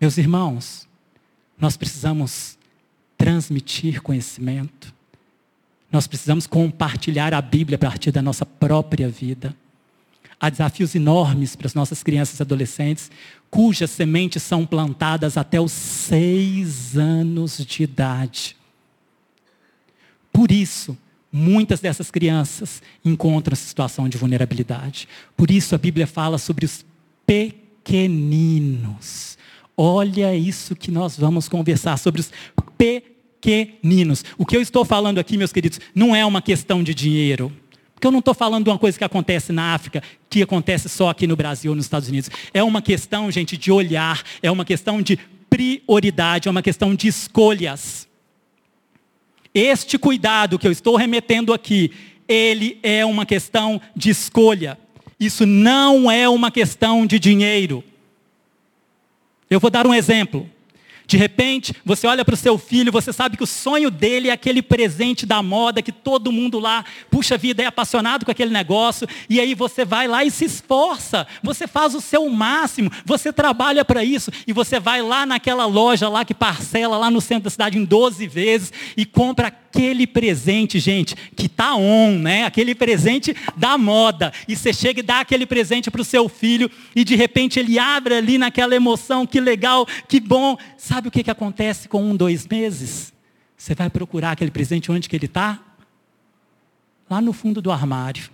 [0.00, 0.88] Meus irmãos,
[1.56, 2.58] nós precisamos
[3.16, 4.92] transmitir conhecimento.
[5.90, 9.54] Nós precisamos compartilhar a Bíblia a partir da nossa própria vida.
[10.40, 13.10] Há desafios enormes para as nossas crianças e adolescentes,
[13.48, 18.56] cujas sementes são plantadas até os seis anos de idade.
[20.34, 20.98] Por isso,
[21.32, 25.06] muitas dessas crianças encontram situação de vulnerabilidade.
[25.36, 26.84] Por isso a Bíblia fala sobre os
[27.24, 29.38] pequeninos.
[29.76, 32.32] Olha isso que nós vamos conversar sobre os
[32.76, 34.24] pequeninos.
[34.36, 37.52] O que eu estou falando aqui, meus queridos, não é uma questão de dinheiro.
[37.94, 41.10] Porque eu não estou falando de uma coisa que acontece na África, que acontece só
[41.10, 42.28] aqui no Brasil ou nos Estados Unidos.
[42.52, 45.16] É uma questão, gente, de olhar, é uma questão de
[45.48, 48.08] prioridade, é uma questão de escolhas.
[49.54, 51.92] Este cuidado que eu estou remetendo aqui,
[52.26, 54.76] ele é uma questão de escolha.
[55.18, 57.84] Isso não é uma questão de dinheiro.
[59.48, 60.50] Eu vou dar um exemplo.
[61.06, 64.32] De repente, você olha para o seu filho, você sabe que o sonho dele é
[64.32, 69.06] aquele presente da moda que todo mundo lá, puxa vida, é apaixonado com aquele negócio,
[69.28, 73.84] e aí você vai lá e se esforça, você faz o seu máximo, você trabalha
[73.84, 77.50] para isso, e você vai lá naquela loja lá que parcela lá no centro da
[77.50, 82.44] cidade em 12 vezes e compra aquele presente, gente, que tá on, né?
[82.44, 84.32] Aquele presente da moda.
[84.46, 87.76] E você chega e dá aquele presente para o seu filho e de repente ele
[87.76, 90.56] abre ali naquela emoção, que legal, que bom.
[90.78, 93.12] Sabe o que, que acontece com um, dois meses?
[93.56, 95.60] Você vai procurar aquele presente onde que ele está?
[97.10, 98.30] Lá no fundo do armário.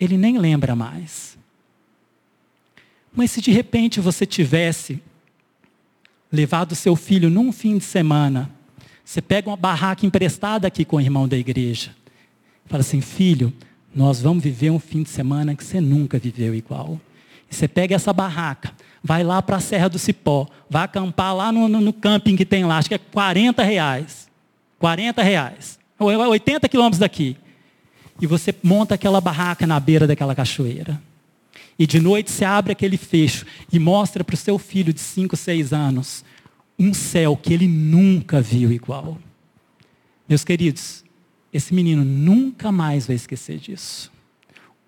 [0.00, 1.38] Ele nem lembra mais.
[3.14, 5.00] Mas se de repente você tivesse
[6.32, 8.53] levado seu filho num fim de semana
[9.04, 11.90] você pega uma barraca emprestada aqui com o irmão da igreja.
[12.66, 13.52] Fala assim, filho,
[13.94, 16.98] nós vamos viver um fim de semana que você nunca viveu igual.
[17.50, 21.52] E você pega essa barraca, vai lá para a Serra do Cipó, vai acampar lá
[21.52, 24.26] no, no, no, camping que tem lá, acho que é 40 reais.
[24.78, 25.78] 40 reais.
[25.98, 27.36] 80 quilômetros daqui.
[28.20, 31.00] E você monta aquela barraca na beira daquela cachoeira.
[31.78, 35.36] E de noite você abre aquele fecho e mostra para o seu filho de 5,
[35.36, 36.24] 6 anos
[36.78, 39.18] um céu que ele nunca viu igual.
[40.28, 41.04] Meus queridos,
[41.52, 44.10] esse menino nunca mais vai esquecer disso.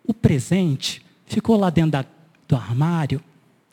[0.04, 2.04] O presente ficou lá dentro da,
[2.48, 3.22] do armário,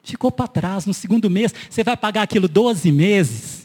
[0.03, 0.85] ficou para trás.
[0.85, 3.62] No segundo mês, você vai pagar aquilo 12 meses.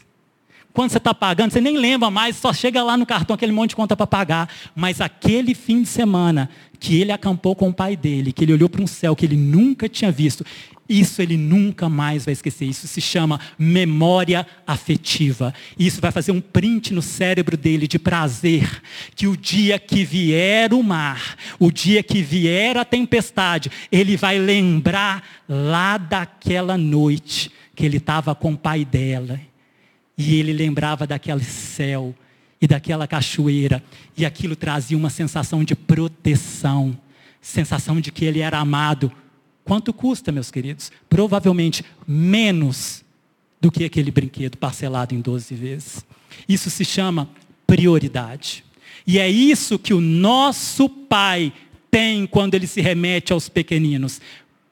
[0.79, 3.71] Quando você está pagando, você nem lembra mais, só chega lá no cartão aquele monte
[3.71, 4.49] de conta para pagar.
[4.73, 8.69] Mas aquele fim de semana que ele acampou com o pai dele, que ele olhou
[8.69, 10.45] para um céu que ele nunca tinha visto,
[10.87, 12.63] isso ele nunca mais vai esquecer.
[12.63, 15.53] Isso se chama memória afetiva.
[15.77, 18.81] Isso vai fazer um print no cérebro dele de prazer.
[19.17, 24.39] Que o dia que vier o mar, o dia que vier a tempestade, ele vai
[24.39, 29.48] lembrar lá daquela noite que ele estava com o pai dela.
[30.19, 32.13] E ele lembrava daquele céu.
[32.61, 33.81] e daquela cachoeira,
[34.17, 36.99] e aquilo trazia uma sensação de proteção,
[37.41, 39.09] sensação de que ele era amado.
[39.63, 40.91] Quanto custa, meus queridos?
[41.09, 43.01] Provavelmente menos
[43.61, 46.05] do que aquele brinquedo parcelado em 12 vezes.
[46.49, 47.29] Isso se chama
[47.65, 48.65] prioridade.
[49.07, 51.53] E é isso que o nosso Pai
[51.89, 54.19] tem quando ele se remete aos pequeninos.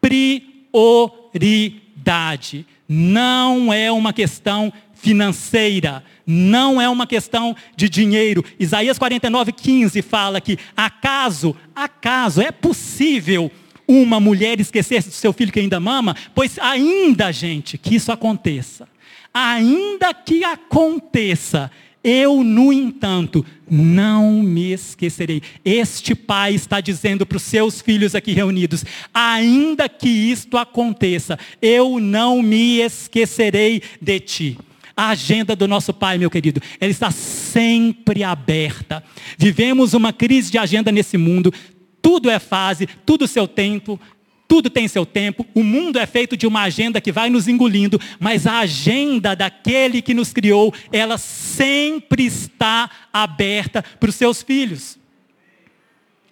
[0.01, 2.65] Prioridade.
[2.87, 8.43] Não é uma questão financeira, não é uma questão de dinheiro.
[8.59, 13.51] Isaías 49, 15 fala que acaso, acaso é possível
[13.87, 16.15] uma mulher esquecer-se do seu filho que ainda mama?
[16.35, 18.87] Pois ainda, gente, que isso aconteça.
[19.33, 21.71] Ainda que aconteça,
[22.03, 25.41] eu, no entanto, não me esquecerei.
[25.63, 31.99] Este pai está dizendo para os seus filhos aqui reunidos: ainda que isto aconteça, eu
[31.99, 34.57] não me esquecerei de ti.
[34.97, 39.03] A agenda do nosso Pai, meu querido, ela está sempre aberta.
[39.37, 41.53] Vivemos uma crise de agenda nesse mundo.
[42.01, 43.99] Tudo é fase, tudo seu tempo,
[44.47, 47.99] tudo tem seu tempo, o mundo é feito de uma agenda que vai nos engolindo,
[48.19, 54.97] mas a agenda daquele que nos criou, ela sempre está aberta para os seus filhos.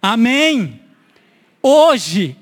[0.02, 0.80] Amém.
[1.62, 2.36] Hoje,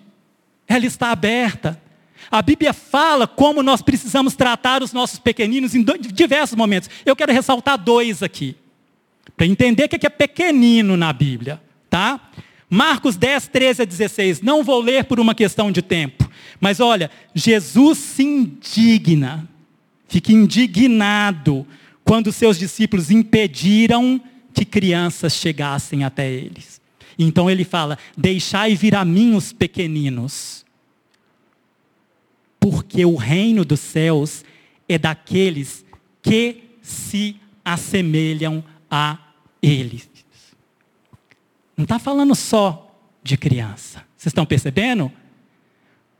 [0.68, 1.82] ela está aberta.
[2.30, 6.90] A Bíblia fala como nós precisamos tratar os nossos pequeninos em diversos momentos.
[7.06, 8.56] Eu quero ressaltar dois aqui,
[9.36, 12.20] para entender o que é pequenino na Bíblia, tá?
[12.70, 14.42] Marcos 10, 13 a 16.
[14.42, 16.28] Não vou ler por uma questão de tempo.
[16.60, 19.48] Mas olha, Jesus se indigna,
[20.08, 21.68] fica indignado
[22.04, 24.20] quando seus discípulos impediram
[24.54, 26.82] que crianças chegassem até eles.
[27.18, 30.63] Então ele fala: Deixai vir a mim os pequeninos,
[32.64, 34.46] porque o reino dos céus
[34.88, 35.86] é daqueles
[36.22, 39.20] que se assemelham a
[39.62, 40.10] eles.
[41.76, 44.06] Não está falando só de criança.
[44.16, 45.12] Vocês estão percebendo?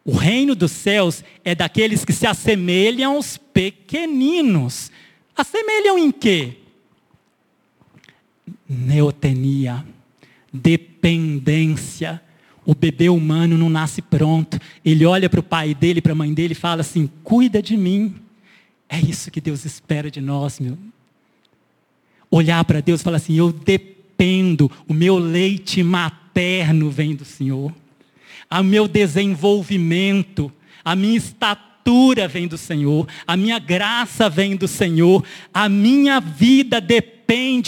[0.04, 4.92] O reino dos céus é daqueles que se assemelham aos pequeninos.
[5.38, 6.58] Assemelham em quê?
[8.68, 9.86] Neotenia,
[10.52, 12.22] dependência.
[12.66, 14.60] O bebê humano não nasce pronto.
[14.84, 17.76] Ele olha para o pai dele, para a mãe dele e fala assim: cuida de
[17.76, 18.16] mim.
[18.88, 20.78] É isso que Deus espera de nós, meu.
[22.32, 27.74] Olhar para Deus e falar assim: eu dependo o meu leite materno vem do Senhor.
[28.50, 30.52] O meu desenvolvimento,
[30.86, 35.24] a minha estatura vem do Senhor, a minha graça vem do Senhor,
[35.54, 37.13] a minha vida depende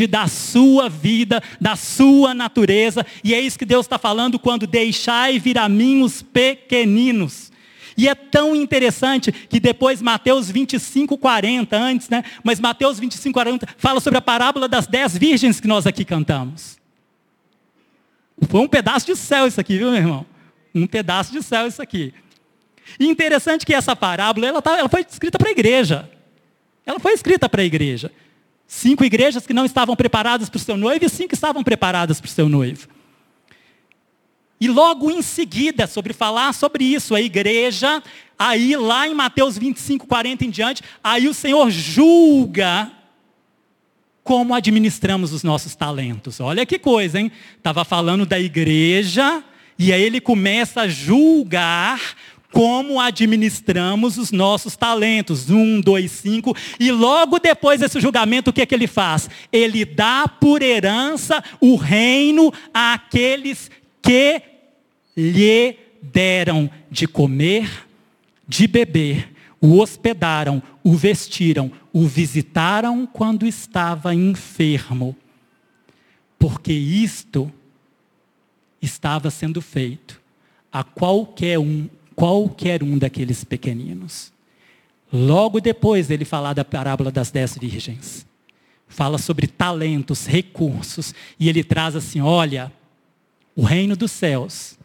[0.08, 5.40] da sua vida, da sua natureza, e é isso que Deus está falando quando deixai
[5.40, 7.52] vir a mim os pequeninos.
[7.98, 12.24] E é tão interessante que depois Mateus 25, 40, antes, né?
[12.44, 16.78] Mas Mateus 25, 40 fala sobre a parábola das dez virgens que nós aqui cantamos.
[18.50, 20.26] Foi um pedaço de céu isso aqui, viu, meu irmão?
[20.74, 22.14] Um pedaço de céu isso aqui.
[23.00, 26.10] E interessante que essa parábola, ela, tá, ela foi escrita para a igreja.
[26.86, 28.12] Ela foi escrita para a igreja.
[28.68, 32.28] Cinco igrejas que não estavam preparadas para o seu noivo e cinco estavam preparadas para
[32.28, 32.88] o seu noivo.
[34.60, 38.02] E logo em seguida, sobre falar sobre isso, a igreja,
[38.40, 42.92] aí lá em Mateus 25, 40 em diante, aí o Senhor julga
[44.24, 46.40] como administramos os nossos talentos.
[46.40, 47.32] Olha que coisa, hein?
[47.58, 49.44] Estava falando da igreja,
[49.78, 52.00] e aí ele começa a julgar
[52.56, 55.50] como administramos os nossos talentos.
[55.50, 56.56] Um, dois, cinco.
[56.80, 59.30] E logo depois desse julgamento, o que é que ele faz?
[59.52, 63.70] Ele dá por herança o reino àqueles
[64.02, 64.42] que
[65.18, 67.70] lhe deram de comer,
[68.48, 75.14] de beber, o hospedaram, o vestiram, o visitaram quando estava enfermo.
[76.40, 77.52] Porque isto
[78.82, 80.22] estava sendo feito
[80.72, 84.32] a qualquer um, qualquer um daqueles pequeninos.
[85.12, 88.26] Logo depois dele falar da parábola das dez virgens,
[88.88, 92.72] fala sobre talentos, recursos, e ele traz assim: olha,
[93.56, 94.78] o reino dos céus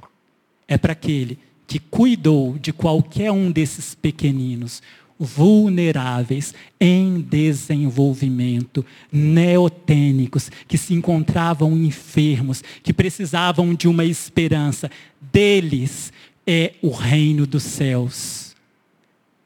[0.68, 4.82] é para aquele que cuidou de qualquer um desses pequeninos,
[5.18, 14.90] vulneráveis, em desenvolvimento, neotênicos, que se encontravam enfermos, que precisavam de uma esperança.
[15.32, 16.12] Deles
[16.52, 18.56] é o reino dos céus.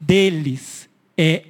[0.00, 0.88] Deles
[1.18, 1.42] é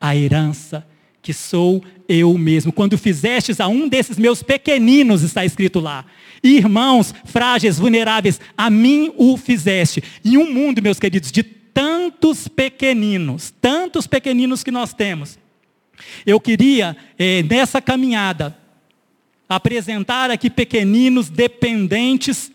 [0.00, 0.84] a herança
[1.22, 2.72] que sou eu mesmo.
[2.72, 6.04] Quando fizestes a um desses meus pequeninos, está escrito lá.
[6.42, 10.02] Irmãos frágeis, vulneráveis, a mim o fizeste.
[10.24, 15.38] Em um mundo, meus queridos, de tantos pequeninos, tantos pequeninos que nós temos.
[16.26, 18.58] Eu queria, é, nessa caminhada,
[19.48, 22.50] apresentar aqui pequeninos dependentes,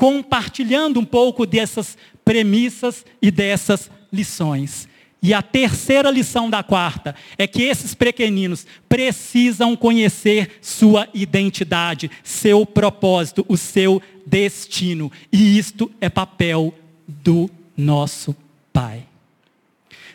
[0.00, 4.88] compartilhando um pouco dessas premissas e dessas lições.
[5.22, 12.64] E a terceira lição da quarta é que esses pequeninos precisam conhecer sua identidade, seu
[12.64, 15.12] propósito, o seu destino.
[15.30, 16.72] E isto é papel
[17.06, 18.34] do nosso
[18.72, 19.02] Pai.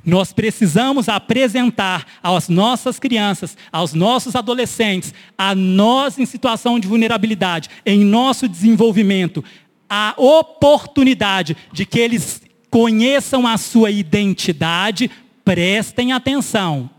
[0.03, 7.69] Nós precisamos apresentar às nossas crianças, aos nossos adolescentes, a nós em situação de vulnerabilidade,
[7.83, 9.43] em nosso desenvolvimento,
[9.89, 15.09] a oportunidade de que eles conheçam a sua identidade,
[15.43, 16.89] prestem atenção.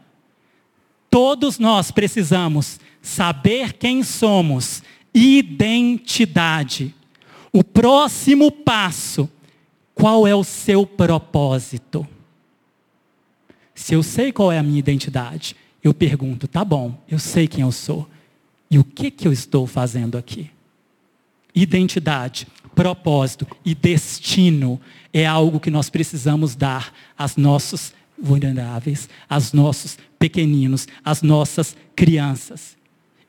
[1.11, 4.83] Todos nós precisamos saber quem somos,
[5.15, 6.95] identidade.
[7.53, 9.29] O próximo passo,
[9.95, 12.07] qual é o seu propósito?
[13.75, 17.63] Se eu sei qual é a minha identidade, eu pergunto, tá bom, eu sei quem
[17.63, 18.09] eu sou.
[18.71, 20.51] E o que, que eu estou fazendo aqui?
[21.57, 24.79] Identidade, propósito e destino
[25.11, 32.77] é algo que nós precisamos dar aos nossos vulneráveis, aos nossos pequeninos, às nossas crianças.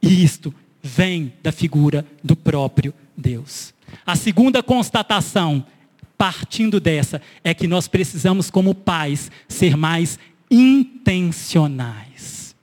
[0.02, 0.54] E isto
[0.84, 3.74] vem da figura do próprio Deus.
[4.06, 5.66] A segunda constatação,
[6.18, 10.20] partindo dessa, é que nós precisamos, como pais, ser mais
[10.52, 12.54] intencionais.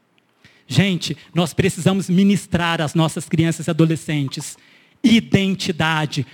[0.67, 4.59] Gente, nós precisamos ministrar às nossas crianças e adolescentes
[5.05, 6.27] identidade,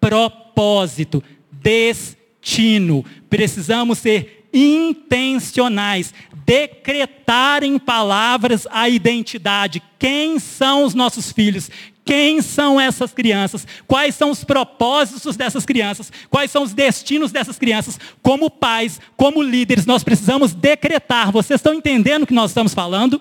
[0.00, 1.22] propósito,
[1.52, 3.04] destino.
[3.28, 6.14] Precisamos ser intencionais,
[6.46, 9.82] decretar em palavras a identidade.
[9.98, 11.70] Quem são os nossos filhos?
[12.04, 13.66] Quem são essas crianças?
[13.86, 16.12] Quais são os propósitos dessas crianças?
[16.30, 17.98] Quais são os destinos dessas crianças?
[18.22, 21.32] Como pais, como líderes, nós precisamos decretar.
[21.32, 23.20] Vocês estão entendendo o que nós estamos falando?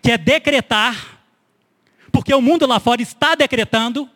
[0.00, 1.17] Que é decretar,
[2.18, 4.10] porque o mundo lá fora está decretando,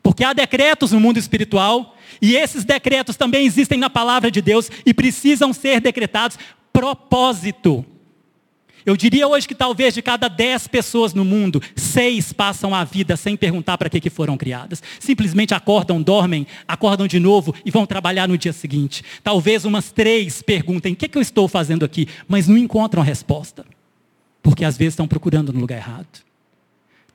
[0.00, 4.70] porque há decretos no mundo espiritual, e esses decretos também existem na palavra de Deus
[4.86, 6.38] e precisam ser decretados.
[6.72, 7.84] Propósito.
[8.84, 13.16] Eu diria hoje que talvez de cada dez pessoas no mundo, seis passam a vida
[13.16, 14.80] sem perguntar para que, que foram criadas.
[15.00, 19.02] Simplesmente acordam, dormem, acordam de novo e vão trabalhar no dia seguinte.
[19.24, 22.06] Talvez umas três perguntem: o que, que eu estou fazendo aqui?
[22.28, 23.66] Mas não encontram resposta.
[24.40, 26.24] Porque às vezes estão procurando no lugar errado.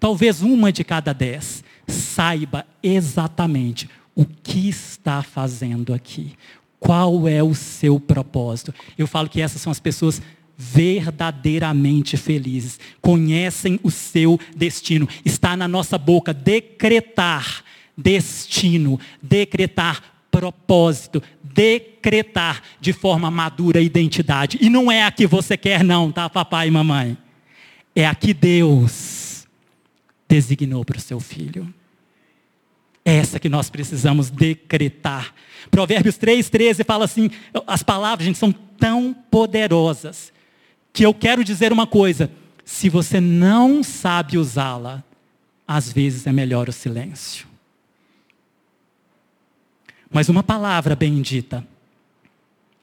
[0.02, 6.34] Talvez uma de cada dez saiba exatamente o que está fazendo aqui.
[6.80, 8.74] Qual é o seu propósito?
[8.98, 10.20] Eu falo que essas são as pessoas
[10.58, 12.80] verdadeiramente felizes.
[13.00, 15.08] Conhecem o seu destino.
[15.24, 17.64] Está na nossa boca decretar
[17.96, 24.58] destino, decretar propósito, decretar de forma madura identidade.
[24.60, 27.16] E não é a que você quer, não, tá, papai e mamãe?
[27.96, 29.21] É a que Deus
[30.32, 31.74] designou para o seu filho.
[33.04, 35.34] É essa que nós precisamos decretar.
[35.70, 37.30] Provérbios 3, 13 fala assim:
[37.68, 40.32] as palavras, gente, são tão poderosas
[40.94, 42.32] que eu quero dizer uma coisa:
[42.64, 45.04] se você não sabe usá-la,
[45.68, 47.46] às vezes é melhor o silêncio.
[50.10, 51.68] Mas uma palavra bendita,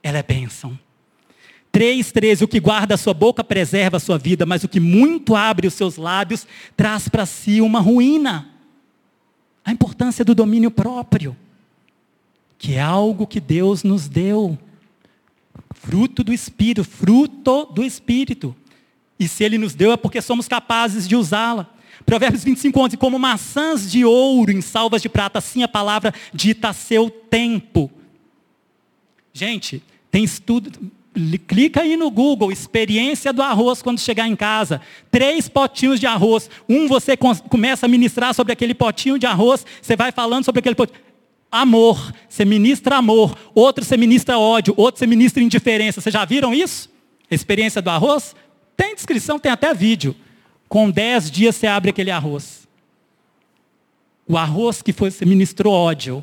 [0.03, 0.79] ela é bênção.
[1.79, 5.37] 3,13, o que guarda a sua boca preserva a sua vida, mas o que muito
[5.37, 6.45] abre os seus lábios
[6.77, 8.49] traz para si uma ruína.
[9.65, 11.37] A importância do domínio próprio,
[12.59, 14.59] que é algo que Deus nos deu.
[15.73, 18.57] Fruto do Espírito, fruto do Espírito.
[19.17, 21.71] E se Ele nos deu é porque somos capazes de usá-la.
[22.05, 22.97] Provérbios 25, 11.
[22.97, 27.89] Como maçãs de ouro em salvas de prata, assim a palavra dita a seu tempo.
[29.33, 30.91] Gente, tem estudo,
[31.39, 34.81] clica aí no Google, experiência do arroz quando chegar em casa.
[35.11, 36.49] Três potinhos de arroz.
[36.69, 40.75] Um você começa a ministrar sobre aquele potinho de arroz, você vai falando sobre aquele
[40.75, 41.01] potinho.
[41.51, 43.37] Amor, você ministra amor.
[43.55, 46.01] Outro você ministra ódio, outro você ministra indiferença.
[46.01, 46.91] Vocês já viram isso?
[47.31, 48.37] Experiência do arroz?
[48.77, 50.15] Tem descrição, tem até vídeo.
[50.69, 52.69] Com dez dias você abre aquele arroz.
[54.27, 56.23] O arroz que foi, você ministrou ódio,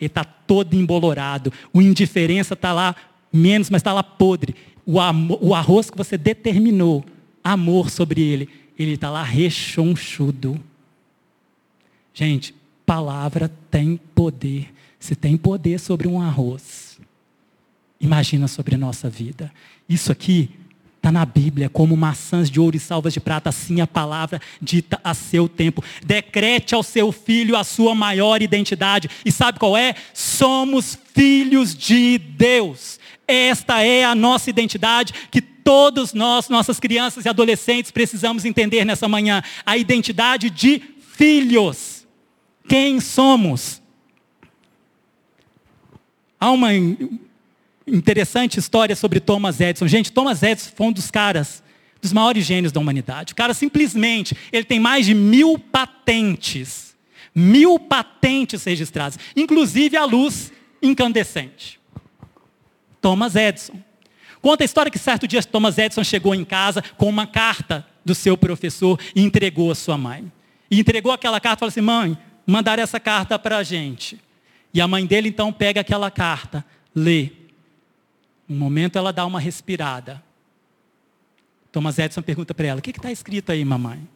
[0.00, 1.52] ele está todo embolorado.
[1.72, 2.96] O indiferença está lá
[3.34, 4.54] menos, mas está lá podre.
[4.86, 7.04] O, amor, o arroz que você determinou
[7.42, 10.60] amor sobre ele, ele está lá rechonchudo.
[12.12, 12.54] Gente,
[12.86, 14.72] palavra tem poder.
[14.98, 16.98] Se tem poder sobre um arroz,
[18.00, 19.52] imagina sobre a nossa vida.
[19.88, 20.50] Isso aqui
[21.04, 24.98] Está na Bíblia, como maçãs de ouro e salvas de prata, assim a palavra dita
[25.04, 25.84] a seu tempo.
[26.02, 29.10] Decrete ao seu filho a sua maior identidade.
[29.22, 29.94] E sabe qual é?
[30.14, 32.98] Somos filhos de Deus.
[33.26, 39.08] Esta é a nossa identidade que todos nós, nossas crianças e adolescentes, precisamos entender nessa
[39.08, 40.82] manhã a identidade de
[41.16, 42.06] filhos.
[42.68, 43.82] Quem somos?
[46.38, 46.70] Há uma
[47.86, 49.88] interessante história sobre Thomas Edison.
[49.88, 51.62] Gente, Thomas Edison foi um dos caras,
[52.00, 53.32] dos maiores gênios da humanidade.
[53.32, 56.94] O cara simplesmente, ele tem mais de mil patentes.
[57.34, 59.18] Mil patentes registradas.
[59.34, 60.52] Inclusive a luz
[60.82, 61.80] incandescente.
[63.04, 63.74] Thomas Edison.
[64.40, 68.14] Conta a história que certo dia Thomas Edison chegou em casa com uma carta do
[68.14, 70.32] seu professor e entregou a sua mãe.
[70.70, 74.18] E entregou aquela carta e falou assim: mãe, mandaram essa carta para a gente.
[74.72, 77.32] E a mãe dele então pega aquela carta, lê.
[78.48, 80.24] Um momento ela dá uma respirada.
[81.70, 84.08] Thomas Edison pergunta para ela: O que está escrito aí, mamãe?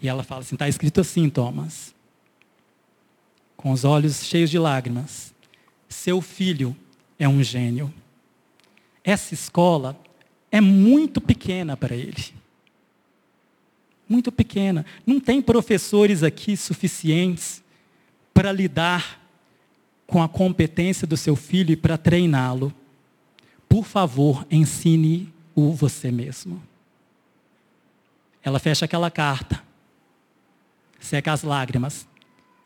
[0.00, 1.92] E ela fala assim: Está escrito assim, Thomas.
[3.56, 5.34] Com os olhos cheios de lágrimas.
[5.88, 6.76] Seu filho
[7.18, 7.92] é um gênio.
[9.02, 9.98] Essa escola
[10.50, 12.34] é muito pequena para ele.
[14.08, 14.84] Muito pequena.
[15.06, 17.62] Não tem professores aqui suficientes
[18.32, 19.20] para lidar
[20.06, 22.72] com a competência do seu filho e para treiná-lo,
[23.68, 26.62] por favor, ensine-o você mesmo.
[28.42, 29.62] Ela fecha aquela carta,
[31.00, 32.06] seca as lágrimas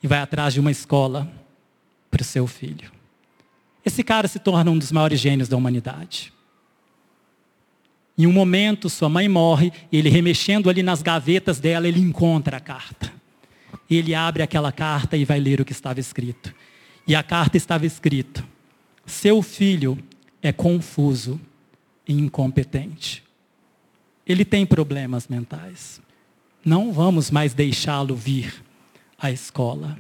[0.03, 1.31] e vai atrás de uma escola
[2.11, 2.98] para o seu filho.
[3.89, 6.31] Esse cara se torna um dos maiores gênios da humanidade.
[8.19, 12.59] Em um momento, sua mãe morre, e ele remexendo ali nas gavetas dela, ele encontra
[12.59, 13.11] a carta.
[13.89, 16.55] Ele abre aquela carta e vai ler o que estava escrito.
[17.07, 18.47] E a carta estava escrito:
[19.07, 19.99] Seu filho
[20.43, 21.41] é confuso
[22.07, 23.25] e incompetente.
[24.27, 25.99] Ele tem problemas mentais.
[26.63, 28.63] Não vamos mais deixá-lo vir
[29.19, 29.99] à escola.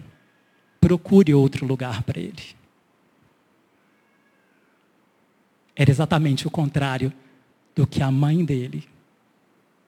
[0.79, 2.58] Procure outro lugar para ele.
[5.79, 7.13] Era exatamente o contrário
[7.73, 8.85] do que a mãe dele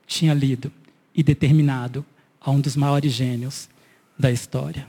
[0.07, 0.71] tinha lido
[1.13, 2.07] e determinado
[2.41, 3.69] a um dos maiores gênios
[4.17, 4.87] da história.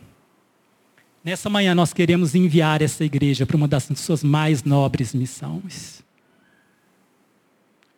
[1.23, 6.03] Nessa manhã nós queremos enviar essa igreja para uma das suas mais nobres missões.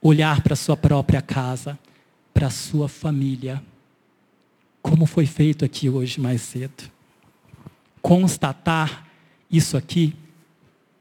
[0.01, 1.78] Olhar para a sua própria casa,
[2.34, 3.62] para a sua família,
[4.82, 6.89] como foi feito aqui hoje mais cedo.
[8.01, 9.06] Constatar
[9.51, 10.16] isso aqui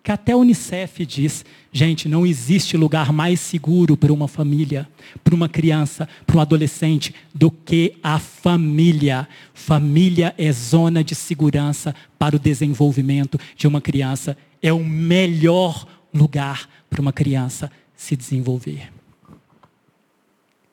[0.02, 4.88] que até a Unicef diz, gente, não existe lugar mais seguro para uma família,
[5.22, 9.28] para uma criança, para um adolescente, do que a família.
[9.54, 14.36] Família é zona de segurança para o desenvolvimento de uma criança.
[14.60, 18.92] É o melhor lugar para uma criança se desenvolver.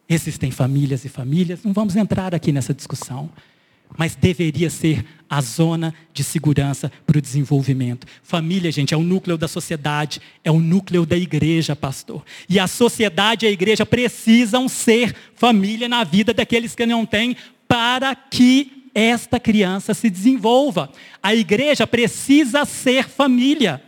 [0.10, 3.30] Existem famílias e famílias, não vamos entrar aqui nessa discussão
[3.98, 8.08] mas deveria ser a zona de segurança para o desenvolvimento.
[8.24, 12.24] Família, gente, é o núcleo da sociedade, é o núcleo da igreja, pastor.
[12.50, 17.38] E a sociedade e a igreja precisam ser família na vida daqueles que não têm,
[17.68, 20.90] para que esta criança se desenvolva.
[21.22, 23.84] A igreja precisa ser família.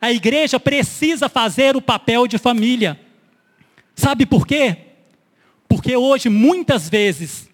[0.00, 2.98] A igreja precisa fazer o papel de família.
[3.94, 4.76] Sabe por quê?
[5.68, 7.51] Porque hoje, muitas vezes,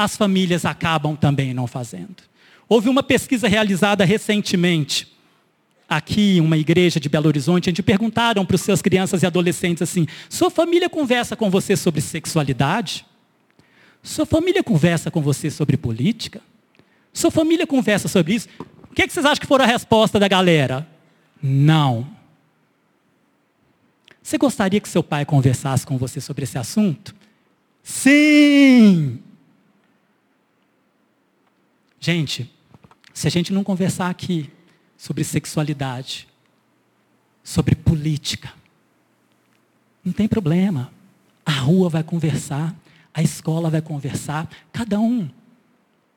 [0.00, 2.22] as famílias acabam também não fazendo.
[2.66, 5.14] Houve uma pesquisa realizada recentemente,
[5.86, 9.82] aqui em uma igreja de Belo Horizonte, onde perguntaram para os seus crianças e adolescentes
[9.82, 13.04] assim: sua família conversa com você sobre sexualidade?
[14.02, 16.40] Sua família conversa com você sobre política?
[17.12, 18.48] Sua família conversa sobre isso?
[18.90, 20.88] O que, é que vocês acham que foi a resposta da galera?
[21.42, 22.08] Não.
[24.22, 27.14] Você gostaria que seu pai conversasse com você sobre esse assunto?
[27.82, 29.20] Sim!
[32.00, 32.50] Gente,
[33.12, 34.48] se a gente não conversar aqui
[34.96, 36.26] sobre sexualidade,
[37.44, 38.50] sobre política,
[40.02, 40.90] não tem problema.
[41.44, 42.74] A rua vai conversar,
[43.12, 45.28] a escola vai conversar, cada um.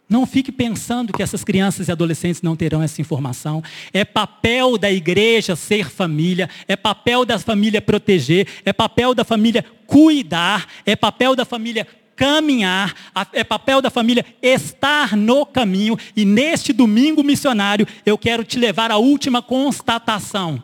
[0.08, 3.64] Não fique pensando que essas crianças e adolescentes não terão essa informação.
[3.92, 9.66] É papel da igreja ser família, é papel da família proteger, é papel da família
[9.88, 11.88] cuidar, é papel da família
[12.24, 12.96] caminhar,
[13.34, 15.98] é papel da família estar no caminho.
[16.16, 20.64] E neste domingo missionário, eu quero te levar à última constatação.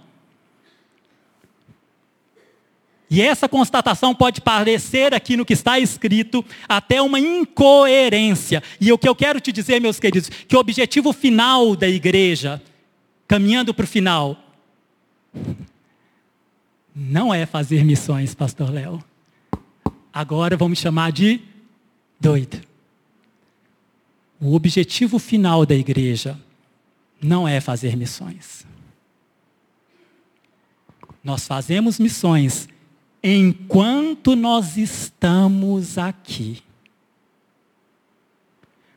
[3.09, 8.63] E essa constatação pode parecer aqui no que está escrito até uma incoerência.
[8.79, 12.61] E o que eu quero te dizer, meus queridos, que o objetivo final da igreja,
[13.27, 14.37] caminhando para o final,
[16.95, 19.03] não é fazer missões, pastor Léo.
[20.13, 21.41] Agora vamos chamar de
[22.19, 22.61] doido.
[24.41, 26.39] O objetivo final da igreja
[27.21, 28.65] não é fazer missões.
[31.23, 32.67] Nós fazemos missões
[33.21, 36.63] enquanto nós estamos aqui.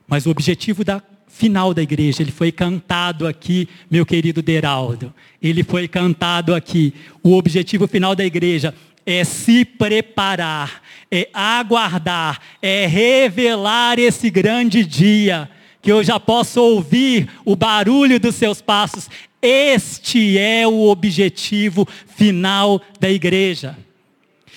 [0.06, 5.12] Mas o objetivo da final da igreja, ele foi cantado aqui, meu querido Deraldo.
[5.40, 6.94] Ele foi cantado aqui.
[7.22, 10.82] O objetivo final da igreja é se preparar,
[11.14, 15.50] é aguardar, é revelar esse grande dia,
[15.82, 19.10] que eu já posso ouvir o barulho dos seus passos.
[19.42, 23.76] Este é o objetivo final da igreja.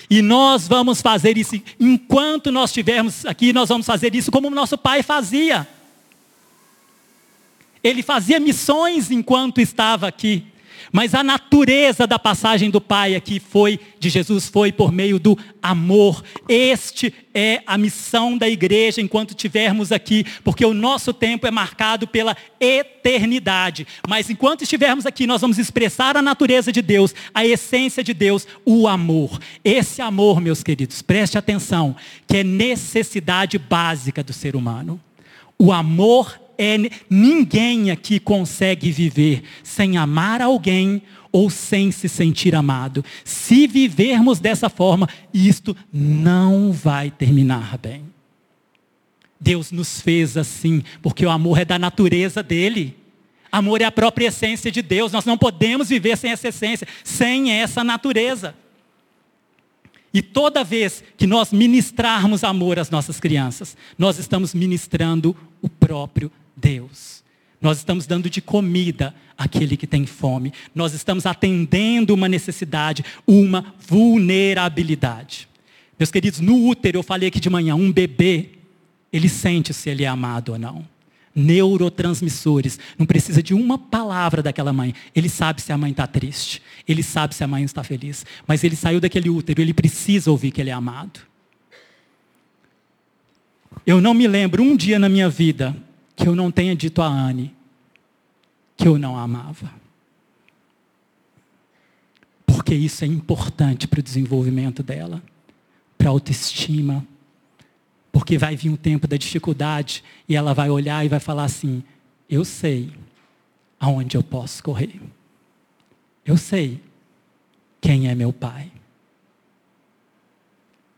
[0.09, 4.77] E nós vamos fazer isso, enquanto nós estivermos aqui, nós vamos fazer isso como nosso
[4.77, 5.67] pai fazia.
[7.83, 10.45] Ele fazia missões enquanto estava aqui.
[10.95, 15.37] Mas a natureza da passagem do Pai aqui foi, de Jesus, foi por meio do
[15.61, 16.23] amor.
[16.47, 22.07] Este é a missão da igreja enquanto estivermos aqui, porque o nosso tempo é marcado
[22.07, 23.85] pela eternidade.
[24.07, 28.47] Mas enquanto estivermos aqui, nós vamos expressar a natureza de Deus, a essência de Deus,
[28.65, 29.37] o amor.
[29.65, 31.93] Esse amor, meus queridos, preste atenção,
[32.25, 34.97] que é necessidade básica do ser humano.
[35.59, 36.77] O amor é
[37.09, 41.01] ninguém aqui consegue viver sem amar alguém
[41.31, 43.03] ou sem se sentir amado.
[43.23, 48.03] Se vivermos dessa forma, isto não vai terminar bem.
[49.39, 52.95] Deus nos fez assim, porque o amor é da natureza dele.
[53.51, 55.11] Amor é a própria essência de Deus.
[55.11, 58.55] Nós não podemos viver sem essa essência, sem essa natureza.
[60.13, 66.31] E toda vez que nós ministrarmos amor às nossas crianças, nós estamos ministrando o próprio
[66.55, 67.23] Deus.
[67.61, 70.53] Nós estamos dando de comida àquele que tem fome.
[70.73, 75.47] Nós estamos atendendo uma necessidade, uma vulnerabilidade.
[75.97, 78.49] Meus queridos, no útero, eu falei aqui de manhã, um bebê,
[79.11, 80.87] ele sente se ele é amado ou não.
[81.33, 82.79] Neurotransmissores.
[82.97, 84.93] Não precisa de uma palavra daquela mãe.
[85.15, 86.61] Ele sabe se a mãe está triste.
[86.87, 88.25] Ele sabe se a mãe está feliz.
[88.45, 91.19] Mas ele saiu daquele útero, ele precisa ouvir que ele é amado.
[93.85, 95.75] Eu não me lembro um dia na minha vida
[96.15, 97.55] que eu não tenha dito a Anne
[98.77, 99.71] que eu não a amava.
[102.45, 105.21] Porque isso é importante para o desenvolvimento dela,
[105.97, 107.05] para a autoestima.
[108.11, 111.83] Porque vai vir um tempo da dificuldade e ela vai olhar e vai falar assim:
[112.29, 112.91] eu sei
[113.79, 114.99] aonde eu posso correr.
[116.25, 116.81] Eu sei
[117.79, 118.71] quem é meu pai.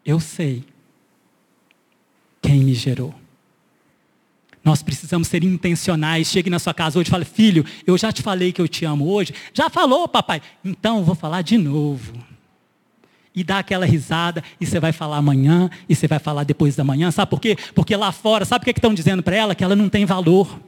[0.05, 0.63] Eu sei
[2.41, 3.13] quem me gerou.
[4.68, 6.28] Nós precisamos ser intencionais.
[6.28, 8.84] Chegue na sua casa hoje e fale, filho, eu já te falei que eu te
[8.84, 9.34] amo hoje.
[9.53, 10.41] Já falou, papai.
[10.61, 12.11] Então eu vou falar de novo.
[13.34, 16.84] E dá aquela risada, e você vai falar amanhã, e você vai falar depois da
[16.84, 17.11] manhã.
[17.11, 17.55] Sabe por quê?
[17.74, 19.55] Porque lá fora, sabe o que estão dizendo para ela?
[19.55, 20.59] Que ela não tem valor.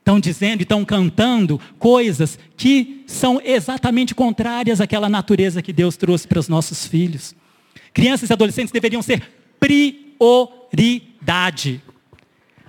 [0.00, 6.28] Estão dizendo e estão cantando coisas que são exatamente contrárias àquela natureza que Deus trouxe
[6.28, 7.34] para os nossos filhos.
[7.94, 9.22] Crianças e adolescentes deveriam ser
[9.58, 11.82] prioridades prioridade.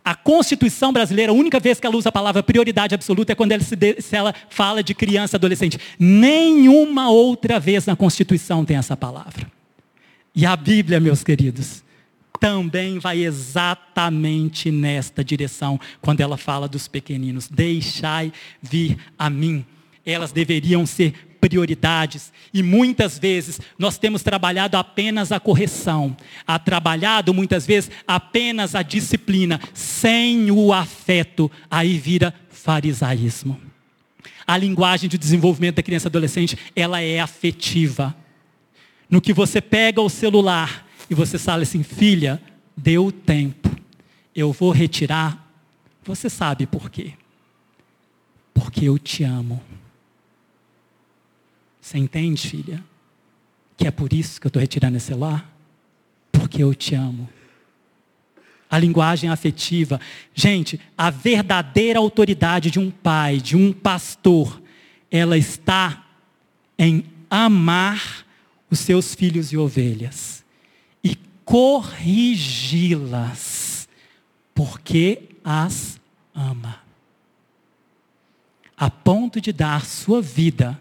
[0.03, 3.51] A Constituição brasileira, a única vez que ela usa a palavra prioridade absoluta é quando
[3.51, 5.80] ela, se, se ela fala de criança e adolescente.
[5.97, 9.49] Nenhuma outra vez na Constituição tem essa palavra.
[10.36, 11.84] E a Bíblia, meus queridos,
[12.39, 17.47] também vai exatamente nesta direção, quando ela fala dos pequeninos.
[17.47, 18.32] Deixai
[18.62, 19.66] vir a mim.
[20.05, 22.31] Elas deveriam ser prioridades.
[22.53, 26.15] E muitas vezes nós temos trabalhado apenas a correção,
[26.45, 33.59] a trabalhado muitas vezes apenas a disciplina, sem o afeto, aí vira farisaísmo.
[34.45, 38.15] A linguagem de desenvolvimento da criança e adolescente, ela é afetiva.
[39.09, 42.41] No que você pega o celular e você fala assim, filha,
[42.75, 43.69] deu tempo,
[44.35, 45.47] eu vou retirar,
[46.03, 47.13] você sabe por quê?
[48.53, 49.61] Porque eu te amo.
[51.89, 52.83] Você entende, filha?
[53.75, 55.51] Que é por isso que eu estou retirando esse celular?
[56.31, 57.27] Porque eu te amo.
[58.69, 59.99] A linguagem afetiva.
[60.35, 64.61] Gente, a verdadeira autoridade de um pai, de um pastor,
[65.09, 66.05] ela está
[66.77, 68.23] em amar
[68.69, 70.45] os seus filhos e ovelhas
[71.03, 72.29] e corrigi-las,
[74.53, 75.99] porque as
[76.35, 76.83] ama.
[78.77, 80.79] A ponto de dar sua vida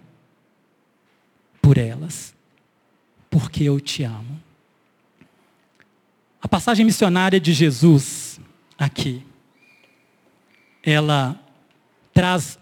[1.69, 2.35] por elas,
[3.29, 4.41] porque eu te amo.
[6.41, 8.41] A passagem missionária de Jesus
[8.79, 9.23] aqui,
[10.83, 11.39] ela
[12.15, 12.59] traz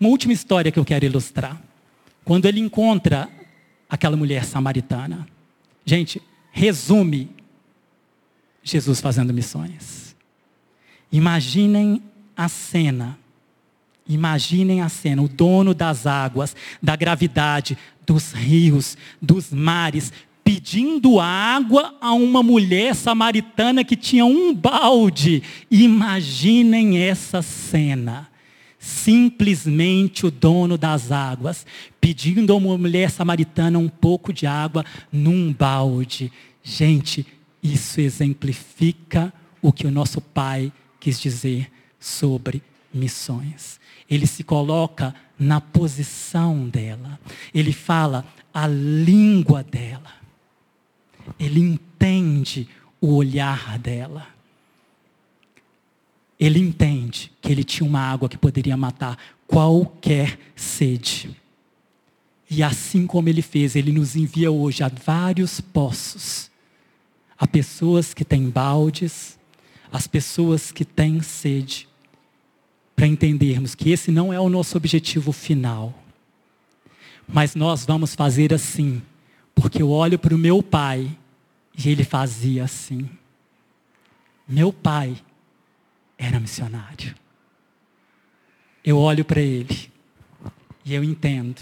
[0.00, 1.62] uma última história que eu quero ilustrar.
[2.24, 3.28] Quando ele encontra
[3.90, 5.28] aquela mulher samaritana.
[5.84, 7.28] Gente, resume
[8.62, 10.16] Jesus fazendo missões.
[11.12, 12.02] Imaginem
[12.34, 13.18] a cena
[14.08, 20.12] Imaginem a cena: o dono das águas, da gravidade, dos rios, dos mares,
[20.44, 25.42] pedindo água a uma mulher samaritana que tinha um balde.
[25.70, 28.28] Imaginem essa cena.
[28.78, 31.64] Simplesmente o dono das águas
[31.98, 36.30] pedindo a uma mulher samaritana um pouco de água num balde.
[36.62, 37.26] Gente,
[37.62, 39.32] isso exemplifica
[39.62, 42.62] o que o nosso Pai quis dizer sobre
[42.94, 43.80] missões.
[44.08, 47.18] Ele se coloca na posição dela.
[47.52, 50.12] Ele fala a língua dela.
[51.38, 52.68] Ele entende
[53.00, 54.26] o olhar dela.
[56.38, 61.34] Ele entende que ele tinha uma água que poderia matar qualquer sede.
[62.50, 66.50] E assim como ele fez, ele nos envia hoje a vários poços.
[67.38, 69.38] A pessoas que têm baldes,
[69.90, 71.88] as pessoas que têm sede,
[72.94, 75.92] para entendermos que esse não é o nosso objetivo final.
[77.26, 79.02] Mas nós vamos fazer assim,
[79.54, 81.10] porque eu olho para o meu pai
[81.76, 83.08] e ele fazia assim.
[84.46, 85.16] Meu pai
[86.18, 87.14] era missionário.
[88.84, 89.90] Eu olho para ele
[90.84, 91.60] e eu entendo.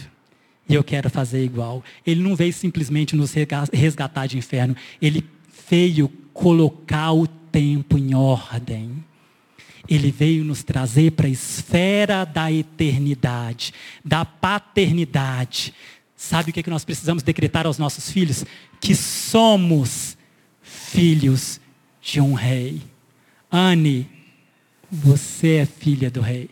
[0.68, 1.82] E eu quero fazer igual.
[2.06, 3.32] Ele não veio simplesmente nos
[3.72, 4.76] resgatar de inferno.
[5.00, 5.24] Ele
[5.68, 9.04] veio colocar o tempo em ordem.
[9.88, 13.72] Ele veio nos trazer para a esfera da eternidade,
[14.04, 15.74] da paternidade.
[16.16, 18.44] Sabe o que, é que nós precisamos decretar aos nossos filhos?
[18.80, 20.16] Que somos
[20.62, 21.60] filhos
[22.00, 22.82] de um rei.
[23.50, 24.08] Anne,
[24.90, 26.48] você é filha do rei.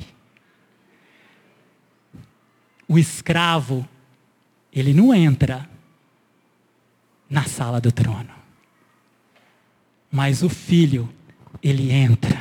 [2.88, 3.88] O escravo,
[4.72, 5.68] ele não entra
[7.28, 8.30] na sala do trono.
[10.10, 11.08] Mas o filho,
[11.62, 12.39] ele entra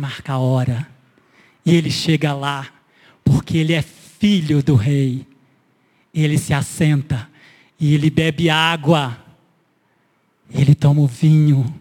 [0.00, 0.88] marcar hora.
[1.64, 2.66] E ele chega lá,
[3.22, 5.26] porque ele é filho do rei.
[6.12, 7.28] Ele se assenta
[7.78, 9.16] e ele bebe água.
[10.52, 11.72] Ele toma o vinho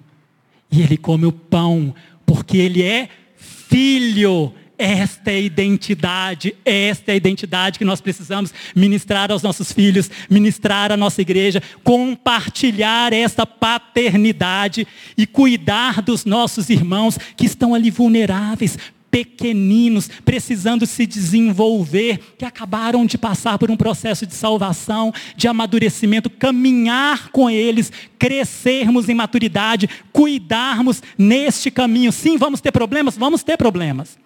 [0.71, 1.95] e ele come o pão,
[2.25, 4.53] porque ele é filho.
[4.81, 10.09] Esta é a identidade, esta é a identidade que nós precisamos ministrar aos nossos filhos,
[10.29, 17.91] ministrar à nossa igreja, compartilhar esta paternidade e cuidar dos nossos irmãos que estão ali
[17.91, 18.77] vulneráveis,
[19.11, 26.29] pequeninos, precisando se desenvolver, que acabaram de passar por um processo de salvação, de amadurecimento,
[26.29, 32.13] caminhar com eles, crescermos em maturidade, cuidarmos neste caminho.
[32.13, 33.17] Sim, vamos ter problemas?
[33.17, 34.17] Vamos ter problemas.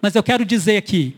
[0.00, 1.16] Mas eu quero dizer aqui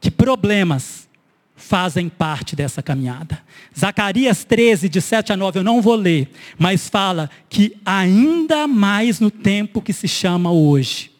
[0.00, 1.08] que problemas
[1.54, 3.42] fazem parte dessa caminhada.
[3.76, 9.20] Zacarias 13, de 7 a 9, eu não vou ler, mas fala que ainda mais
[9.20, 11.10] no tempo que se chama hoje,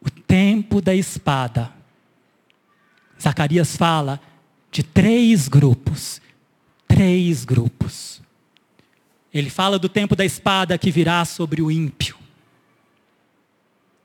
[0.00, 1.72] o tempo da espada.
[3.20, 4.20] Zacarias fala
[4.70, 6.20] de três grupos.
[6.86, 8.20] Três grupos.
[9.32, 12.16] Ele fala do tempo da espada que virá sobre o ímpio,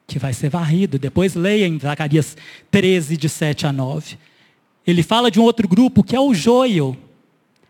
[0.10, 0.97] que vai ser varrido.
[0.97, 2.36] Depois leia em Zacarias
[2.72, 4.18] 13, de 7 a 9.
[4.86, 6.97] Ele fala de um outro grupo que é o joio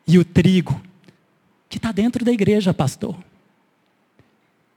[0.08, 0.82] e o trigo,
[1.68, 3.16] que está dentro da igreja, pastor.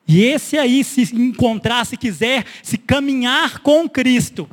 [0.06, 4.50] E esse aí, se encontrar, se quiser, se caminhar com Cristo,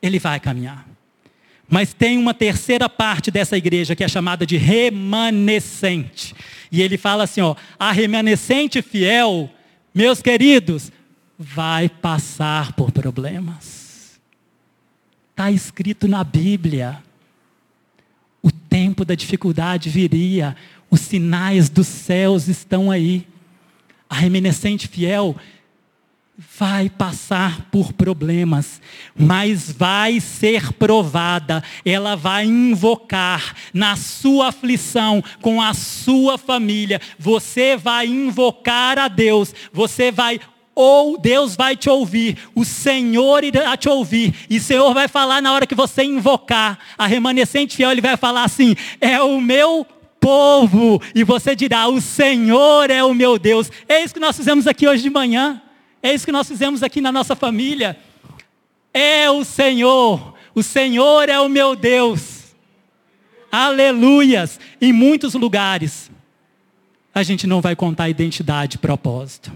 [0.00, 0.88] ele vai caminhar.
[1.68, 6.34] Mas tem uma terceira parte dessa igreja que é chamada de remanescente.
[6.72, 9.48] E ele fala assim, ó, a remanescente fiel,
[9.94, 10.90] meus queridos,
[11.42, 14.20] vai passar por problemas.
[15.30, 17.02] Está escrito na Bíblia.
[18.42, 20.54] O tempo da dificuldade viria,
[20.90, 23.26] os sinais dos céus estão aí
[24.10, 25.36] a reminiscente fiel
[26.58, 28.80] vai passar por problemas,
[29.14, 31.62] mas vai ser provada.
[31.84, 37.00] Ela vai invocar na sua aflição, com a sua família.
[37.18, 39.54] Você vai invocar a Deus.
[39.72, 40.40] Você vai
[40.80, 45.42] ou Deus vai te ouvir, o Senhor irá te ouvir, e o Senhor vai falar
[45.42, 49.86] na hora que você invocar a remanescente fiel, ele vai falar assim: é o meu
[50.18, 53.70] povo, e você dirá: O Senhor é o meu Deus.
[53.86, 55.60] É isso que nós fizemos aqui hoje de manhã,
[56.02, 57.98] é isso que nós fizemos aqui na nossa família.
[58.94, 62.54] É o Senhor, o Senhor é o meu Deus.
[63.52, 64.58] Aleluias!
[64.80, 66.10] Em muitos lugares,
[67.14, 69.52] a gente não vai contar identidade e propósito.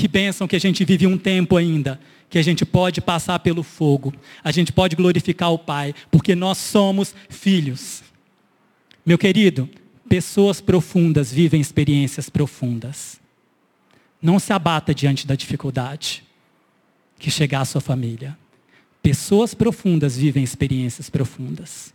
[0.00, 3.62] Que bênção que a gente vive um tempo ainda, que a gente pode passar pelo
[3.62, 8.02] fogo, a gente pode glorificar o Pai, porque nós somos filhos.
[9.04, 9.68] Meu querido,
[10.08, 13.20] pessoas profundas vivem experiências profundas.
[14.22, 16.24] Não se abata diante da dificuldade
[17.18, 18.38] que chegar à sua família.
[19.02, 21.92] Pessoas profundas vivem experiências profundas.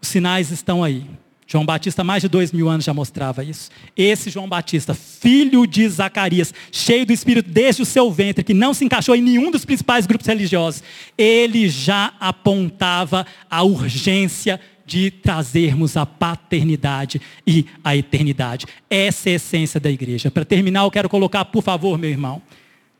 [0.00, 1.06] Os sinais estão aí.
[1.46, 3.70] João Batista, mais de dois mil anos, já mostrava isso.
[3.96, 8.72] Esse João Batista, filho de Zacarias, cheio do Espírito desde o seu ventre, que não
[8.72, 10.82] se encaixou em nenhum dos principais grupos religiosos,
[11.18, 18.66] ele já apontava a urgência de trazermos a paternidade e a eternidade.
[18.88, 20.30] Essa é a essência da igreja.
[20.30, 22.42] Para terminar, eu quero colocar, por favor, meu irmão,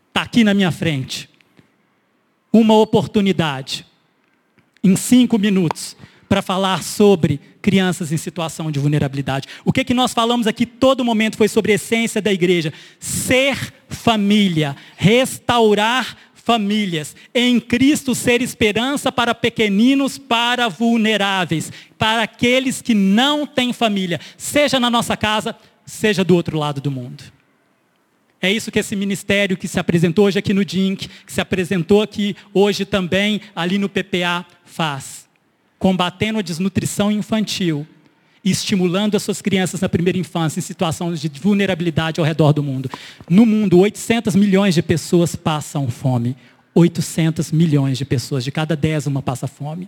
[0.08, 1.28] está aqui na minha frente,
[2.52, 3.84] uma oportunidade,
[4.82, 5.96] em cinco minutos,
[6.28, 9.48] para falar sobre crianças em situação de vulnerabilidade.
[9.64, 12.72] O que, que nós falamos aqui todo momento foi sobre a essência da igreja.
[12.98, 17.16] Ser família, restaurar famílias.
[17.34, 24.78] Em Cristo ser esperança para pequeninos, para vulneráveis, para aqueles que não têm família, seja
[24.78, 25.56] na nossa casa,
[25.86, 27.24] seja do outro lado do mundo.
[28.42, 32.02] É isso que esse ministério que se apresentou hoje aqui no DINC, que se apresentou
[32.02, 35.13] aqui hoje também ali no PPA, faz.
[35.84, 37.86] Combatendo a desnutrição infantil
[38.42, 42.62] e estimulando as suas crianças na primeira infância em situações de vulnerabilidade ao redor do
[42.62, 42.88] mundo.
[43.28, 46.34] No mundo, 800 milhões de pessoas passam fome.
[46.74, 49.86] 800 milhões de pessoas, de cada 10 uma passa fome.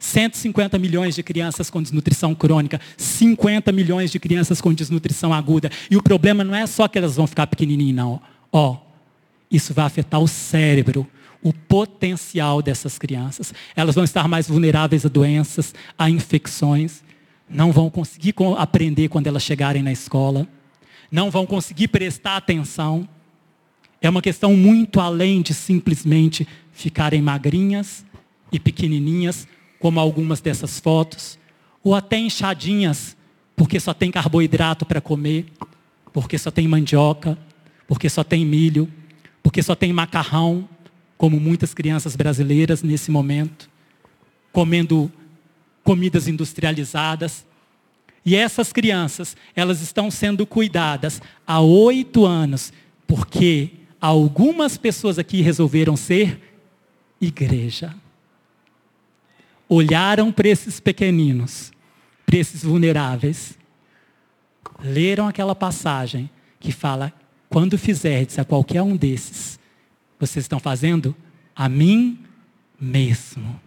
[0.00, 5.70] 150 milhões de crianças com desnutrição crônica, 50 milhões de crianças com desnutrição aguda.
[5.88, 8.20] E o problema não é só que elas vão ficar pequenininhas, não.
[8.52, 8.76] Ó,
[9.48, 11.06] isso vai afetar o cérebro,
[11.42, 13.54] o potencial dessas crianças.
[13.76, 17.02] Elas vão estar mais vulneráveis a doenças, a infecções,
[17.48, 20.46] não vão conseguir aprender quando elas chegarem na escola,
[21.10, 23.08] não vão conseguir prestar atenção.
[24.00, 28.04] É uma questão muito além de simplesmente ficarem magrinhas
[28.52, 31.38] e pequenininhas como algumas dessas fotos,
[31.82, 33.16] ou até inchadinhas,
[33.56, 35.46] porque só tem carboidrato para comer,
[36.12, 37.38] porque só tem mandioca,
[37.86, 38.88] porque só tem milho,
[39.42, 40.68] porque só tem macarrão,
[41.18, 43.68] como muitas crianças brasileiras nesse momento,
[44.52, 45.12] comendo
[45.84, 47.44] comidas industrializadas.
[48.24, 52.72] E essas crianças, elas estão sendo cuidadas há oito anos,
[53.06, 56.40] porque algumas pessoas aqui resolveram ser
[57.20, 57.94] igreja
[59.68, 61.72] olharam para esses pequeninos,
[62.24, 63.58] para esses vulneráveis,
[64.80, 67.12] leram aquela passagem que fala:
[67.48, 69.57] quando fizerdes a qualquer um desses,
[70.18, 71.14] vocês estão fazendo?
[71.54, 72.18] A mim
[72.80, 73.60] mesmo.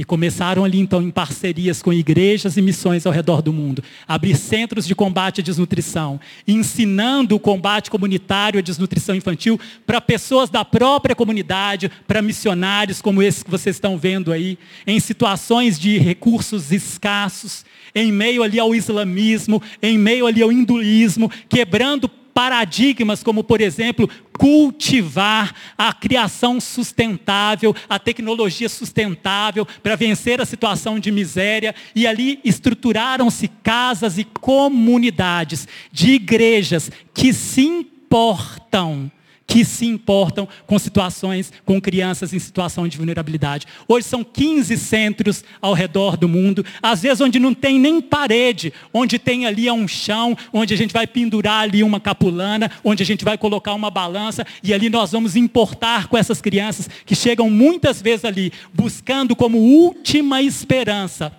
[0.00, 4.34] E começaram ali então em parcerias com igrejas e missões ao redor do mundo, abrir
[4.34, 10.64] centros de combate à desnutrição, ensinando o combate comunitário à desnutrição infantil para pessoas da
[10.64, 16.72] própria comunidade, para missionários como esses que vocês estão vendo aí, em situações de recursos
[16.72, 23.60] escassos, em meio ali ao islamismo, em meio ali ao hinduísmo, quebrando paradigmas como, por
[23.60, 24.08] exemplo,
[24.38, 31.74] cultivar a criação sustentável, a tecnologia sustentável para vencer a situação de miséria.
[31.94, 39.10] E ali estruturaram-se casas e comunidades de igrejas que se importam
[39.50, 43.66] que se importam com situações, com crianças em situação de vulnerabilidade.
[43.88, 48.72] Hoje são 15 centros ao redor do mundo, às vezes onde não tem nem parede,
[48.94, 53.06] onde tem ali um chão, onde a gente vai pendurar ali uma capulana, onde a
[53.06, 57.50] gente vai colocar uma balança e ali nós vamos importar com essas crianças que chegam
[57.50, 61.32] muitas vezes ali buscando como última esperança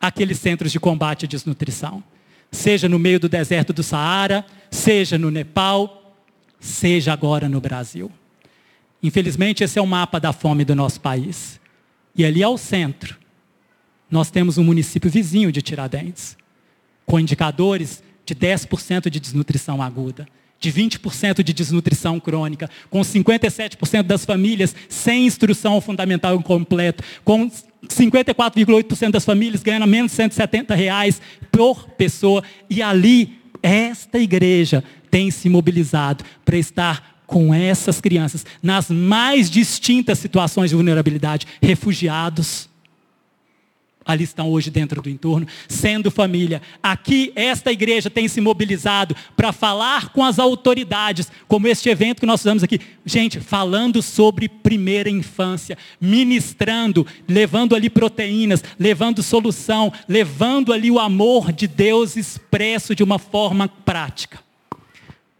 [0.00, 2.02] aqueles centros de combate à desnutrição.
[2.50, 6.07] Seja no meio do deserto do Saara, seja no Nepal,
[6.60, 8.10] seja agora no Brasil.
[9.02, 11.60] Infelizmente, esse é o mapa da fome do nosso país.
[12.14, 13.16] E ali ao centro,
[14.10, 16.36] nós temos um município vizinho de Tiradentes,
[17.06, 20.26] com indicadores de 10% de desnutrição aguda,
[20.60, 27.48] de 20% de desnutrição crônica, com 57% das famílias sem instrução fundamental completa, com
[27.86, 32.42] 54,8% das famílias ganhando menos de 170 reais por pessoa.
[32.68, 40.18] E ali, esta igreja tem se mobilizado para estar com essas crianças nas mais distintas
[40.18, 42.68] situações de vulnerabilidade, refugiados,
[44.08, 46.62] ali estão hoje dentro do entorno, sendo família.
[46.82, 52.26] Aqui, esta igreja tem se mobilizado para falar com as autoridades, como este evento que
[52.26, 52.80] nós fizemos aqui.
[53.04, 61.52] Gente, falando sobre primeira infância, ministrando, levando ali proteínas, levando solução, levando ali o amor
[61.52, 64.40] de Deus expresso de uma forma prática.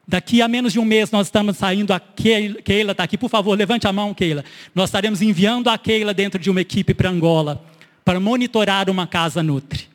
[0.06, 3.56] Daqui a menos de um mês nós estamos saindo, a Keila está aqui, por favor,
[3.56, 4.44] levante a mão, Keila.
[4.74, 7.64] Nós estaremos enviando a Keila dentro de uma equipe para Angola,
[8.08, 9.86] para monitorar uma casa Nutri.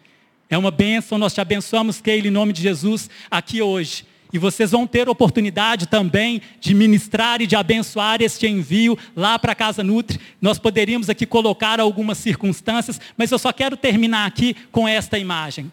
[0.48, 4.06] É uma bênção, nós te abençoamos, Keila, em nome de Jesus, aqui hoje.
[4.32, 9.54] E vocês vão ter oportunidade também de ministrar e de abençoar este envio lá para
[9.54, 10.20] a Casa Nutri.
[10.40, 15.72] Nós poderíamos aqui colocar algumas circunstâncias, mas eu só quero terminar aqui com esta imagem.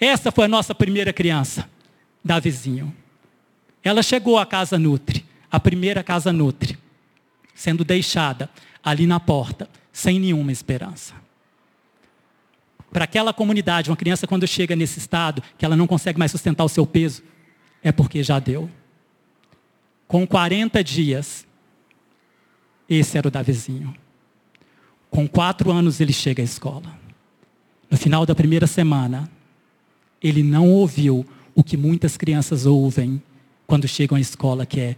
[0.00, 1.68] Essa foi a nossa primeira criança,
[2.24, 2.90] Davizinho.
[3.84, 6.78] Ela chegou à Casa Nutri, a primeira Casa Nutri,
[7.54, 8.48] sendo deixada
[8.82, 11.20] ali na porta, sem nenhuma esperança.
[12.92, 16.64] Para aquela comunidade, uma criança quando chega nesse estado, que ela não consegue mais sustentar
[16.64, 17.22] o seu peso,
[17.82, 18.68] é porque já deu.
[20.08, 21.46] Com 40 dias,
[22.88, 23.94] esse era o Davizinho.
[25.08, 26.98] Com quatro anos ele chega à escola.
[27.88, 29.30] No final da primeira semana,
[30.22, 31.24] ele não ouviu
[31.54, 33.22] o que muitas crianças ouvem
[33.66, 34.96] quando chegam à escola, que é,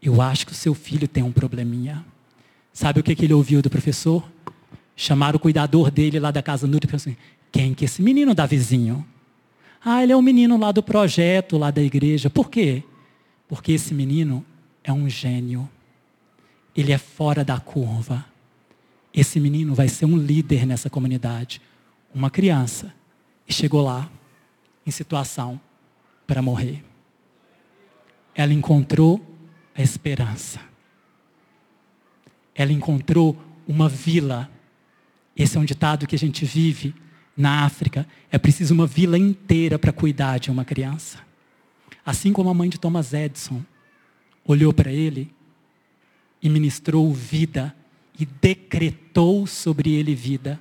[0.00, 2.04] eu acho que o seu filho tem um probleminha.
[2.72, 4.24] Sabe o que, que ele ouviu do professor?
[4.96, 7.16] Chamaram o cuidador dele lá da casa Nutri e falou assim,
[7.50, 9.04] quem que é esse menino Davizinho?
[9.84, 12.30] Ah, ele é um menino lá do projeto, lá da igreja.
[12.30, 12.82] Por quê?
[13.46, 14.44] Porque esse menino
[14.82, 15.68] é um gênio.
[16.74, 18.24] Ele é fora da curva.
[19.12, 21.60] Esse menino vai ser um líder nessa comunidade.
[22.14, 22.94] Uma criança.
[23.46, 24.10] E chegou lá,
[24.86, 25.60] em situação
[26.26, 26.82] para morrer.
[28.34, 29.24] Ela encontrou
[29.74, 30.60] a esperança.
[32.54, 33.36] Ela encontrou
[33.68, 34.50] uma vila.
[35.36, 36.94] Esse é um ditado que a gente vive
[37.36, 41.18] na África, é preciso uma vila inteira para cuidar de uma criança.
[42.06, 43.62] Assim como a mãe de Thomas Edison
[44.46, 45.32] olhou para ele
[46.42, 47.74] e ministrou vida
[48.18, 50.60] e decretou sobre ele vida.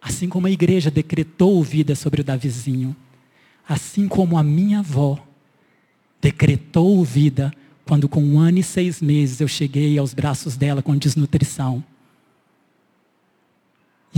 [0.00, 2.94] Assim como a igreja decretou vida sobre o Davizinho.
[3.66, 5.24] Assim como a minha avó
[6.20, 7.52] decretou vida
[7.86, 11.82] quando com um ano e seis meses eu cheguei aos braços dela com desnutrição.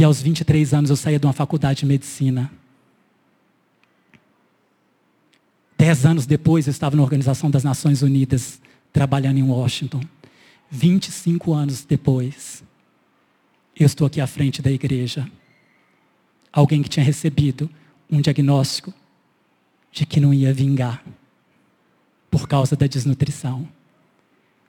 [0.01, 2.51] E aos 23 anos eu saía de uma faculdade de medicina.
[5.76, 8.62] Dez anos depois eu estava na Organização das Nações Unidas,
[8.94, 10.01] trabalhando em Washington.
[10.70, 12.64] 25 anos depois,
[13.78, 15.30] eu estou aqui à frente da igreja.
[16.51, 17.68] Alguém que tinha recebido
[18.11, 18.94] um diagnóstico
[19.92, 21.05] de que não ia vingar
[22.30, 23.68] por causa da desnutrição.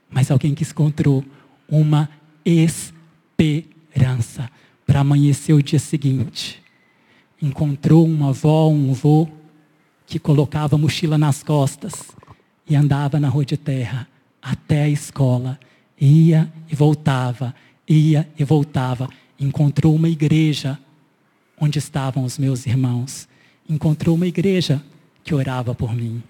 [0.10, 1.24] Mas alguém que encontrou
[1.70, 2.10] uma
[2.44, 4.52] esperança
[4.92, 6.62] para amanhecer o dia seguinte.
[7.42, 9.26] Encontrou uma avó, um avô,
[10.06, 11.94] que colocava mochila nas costas
[12.70, 14.06] e andava na rua de terra
[14.42, 15.58] até a escola.
[15.98, 17.56] Ia e voltava,
[17.88, 19.08] ia e voltava.
[19.40, 20.78] Encontrou uma igreja
[21.58, 23.30] onde estavam os meus irmãos.
[23.70, 24.84] Encontrou uma igreja
[25.24, 26.22] que orava por mim.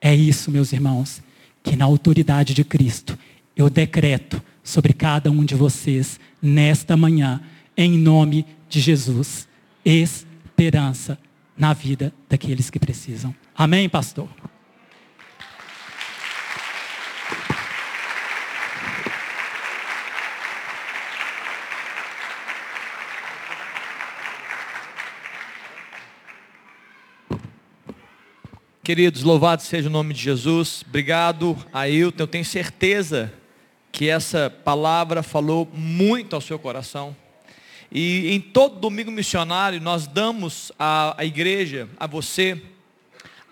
[0.00, 1.20] É isso, meus irmãos,
[1.60, 3.18] que na autoridade de Cristo
[3.56, 7.40] eu decreto sobre cada um de vocês nesta manhã,
[7.74, 9.48] em nome de Jesus.
[9.82, 11.18] Esperança
[11.56, 13.34] na vida daqueles que precisam.
[13.56, 14.28] Amém, pastor?
[28.84, 30.84] Queridos, louvado seja o nome de Jesus.
[30.86, 32.22] Obrigado, Ailton.
[32.22, 33.32] Eu tenho certeza
[33.98, 37.16] que essa palavra falou muito ao seu coração.
[37.90, 42.62] E em todo domingo missionário, nós damos à, à igreja, a você,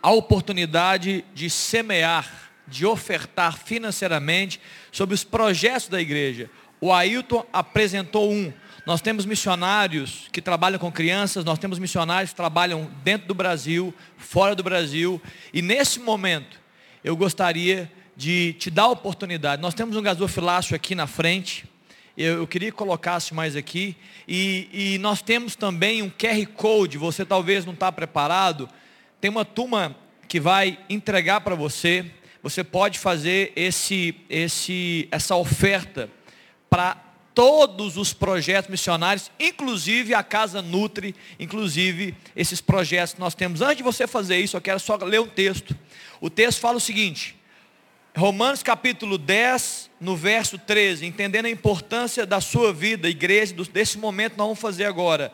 [0.01, 4.61] a oportunidade de semear, de ofertar financeiramente
[4.93, 6.49] sobre os projetos da igreja.
[6.81, 8.53] O Ailton apresentou um,
[8.87, 13.93] nós temos missionários que trabalham com crianças, nós temos missionários que trabalham dentro do Brasil,
[14.17, 15.21] fora do Brasil.
[15.53, 16.61] E nesse momento,
[17.03, 19.61] eu gostaria de te dar a oportunidade.
[19.61, 21.65] Nós temos um gasofilácio aqui na frente.
[22.17, 23.95] Eu, eu queria que colocasse mais aqui.
[24.27, 26.97] E, e, nós temos também um QR Code.
[26.97, 28.69] Você talvez não está preparado.
[29.21, 29.95] Tem uma turma
[30.27, 32.11] que vai entregar para você.
[32.43, 36.09] Você pode fazer esse, esse, essa oferta
[36.71, 37.03] para
[37.35, 43.61] todos os projetos missionários, inclusive a Casa Nutri, inclusive esses projetos que nós temos.
[43.61, 45.77] Antes de você fazer isso, eu quero só ler um texto.
[46.19, 47.36] O texto fala o seguinte:
[48.17, 54.39] Romanos capítulo 10, no verso 13, entendendo a importância da sua vida, igreja, desse momento
[54.39, 55.31] nós vamos fazer agora.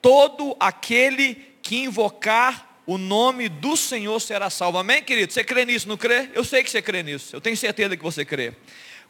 [0.00, 4.78] Todo aquele que invocar o nome do Senhor será salvo.
[4.78, 5.32] Amém, querido?
[5.32, 6.30] Você crê nisso, não crê?
[6.32, 7.34] Eu sei que você crê nisso.
[7.34, 8.54] Eu tenho certeza que você crê.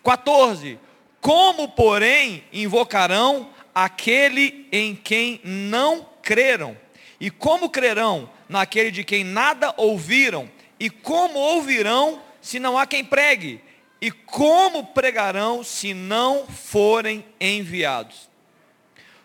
[0.02, 0.78] 14.
[1.20, 6.74] Como, porém, invocarão aquele em quem não creram?
[7.20, 10.50] E como crerão naquele de quem nada ouviram?
[10.78, 13.60] E como ouvirão se não há quem pregue?
[14.00, 18.30] E como pregarão se não forem enviados?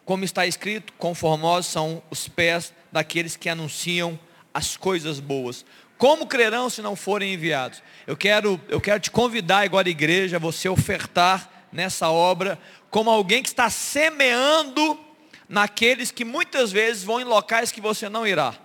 [0.03, 4.19] Como está escrito, conformosos são os pés daqueles que anunciam
[4.53, 5.65] as coisas boas.
[5.97, 7.81] Como crerão se não forem enviados?
[8.05, 12.59] Eu quero, eu quero te convidar agora, igreja, você ofertar nessa obra
[12.89, 14.99] como alguém que está semeando
[15.47, 18.55] naqueles que muitas vezes vão em locais que você não irá.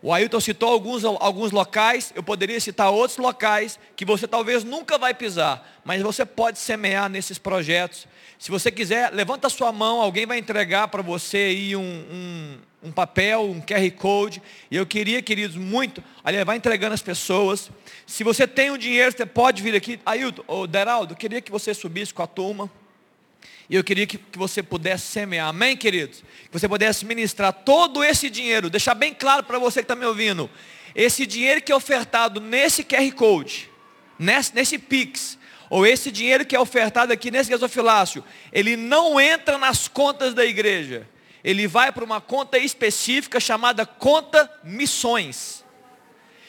[0.00, 4.96] O Ailton citou alguns, alguns locais, eu poderia citar outros locais que você talvez nunca
[4.96, 8.06] vai pisar, mas você pode semear nesses projetos.
[8.38, 12.58] Se você quiser, levanta a sua mão, alguém vai entregar para você aí um, um,
[12.84, 14.40] um, papel, um QR Code.
[14.70, 17.68] E eu queria, queridos, muito, ali vai entregando as pessoas.
[18.06, 19.98] Se você tem o dinheiro, você pode vir aqui.
[20.06, 22.70] Ailton, ou Deraldo, eu queria que você subisse com a turma.
[23.68, 26.20] E eu queria que, que você pudesse semear, amém, queridos?
[26.20, 30.06] Que você pudesse ministrar todo esse dinheiro, deixar bem claro para você que está me
[30.06, 30.50] ouvindo.
[30.94, 33.70] Esse dinheiro que é ofertado nesse QR Code,
[34.18, 39.58] nesse, nesse Pix, ou esse dinheiro que é ofertado aqui nesse gasofilácio, ele não entra
[39.58, 41.06] nas contas da igreja.
[41.44, 45.64] Ele vai para uma conta específica chamada conta missões.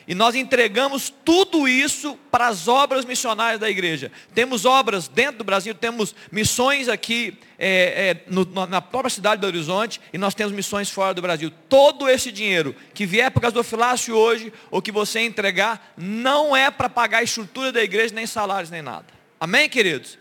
[0.09, 4.11] E nós entregamos tudo isso para as obras missionárias da igreja.
[4.33, 9.45] Temos obras dentro do Brasil, temos missões aqui é, é, no, na própria cidade do
[9.45, 11.51] Horizonte e nós temos missões fora do Brasil.
[11.69, 16.71] Todo esse dinheiro que vier para o gasofilácio hoje, ou que você entregar, não é
[16.71, 19.05] para pagar a estrutura da igreja, nem salários, nem nada.
[19.39, 20.17] Amém, queridos?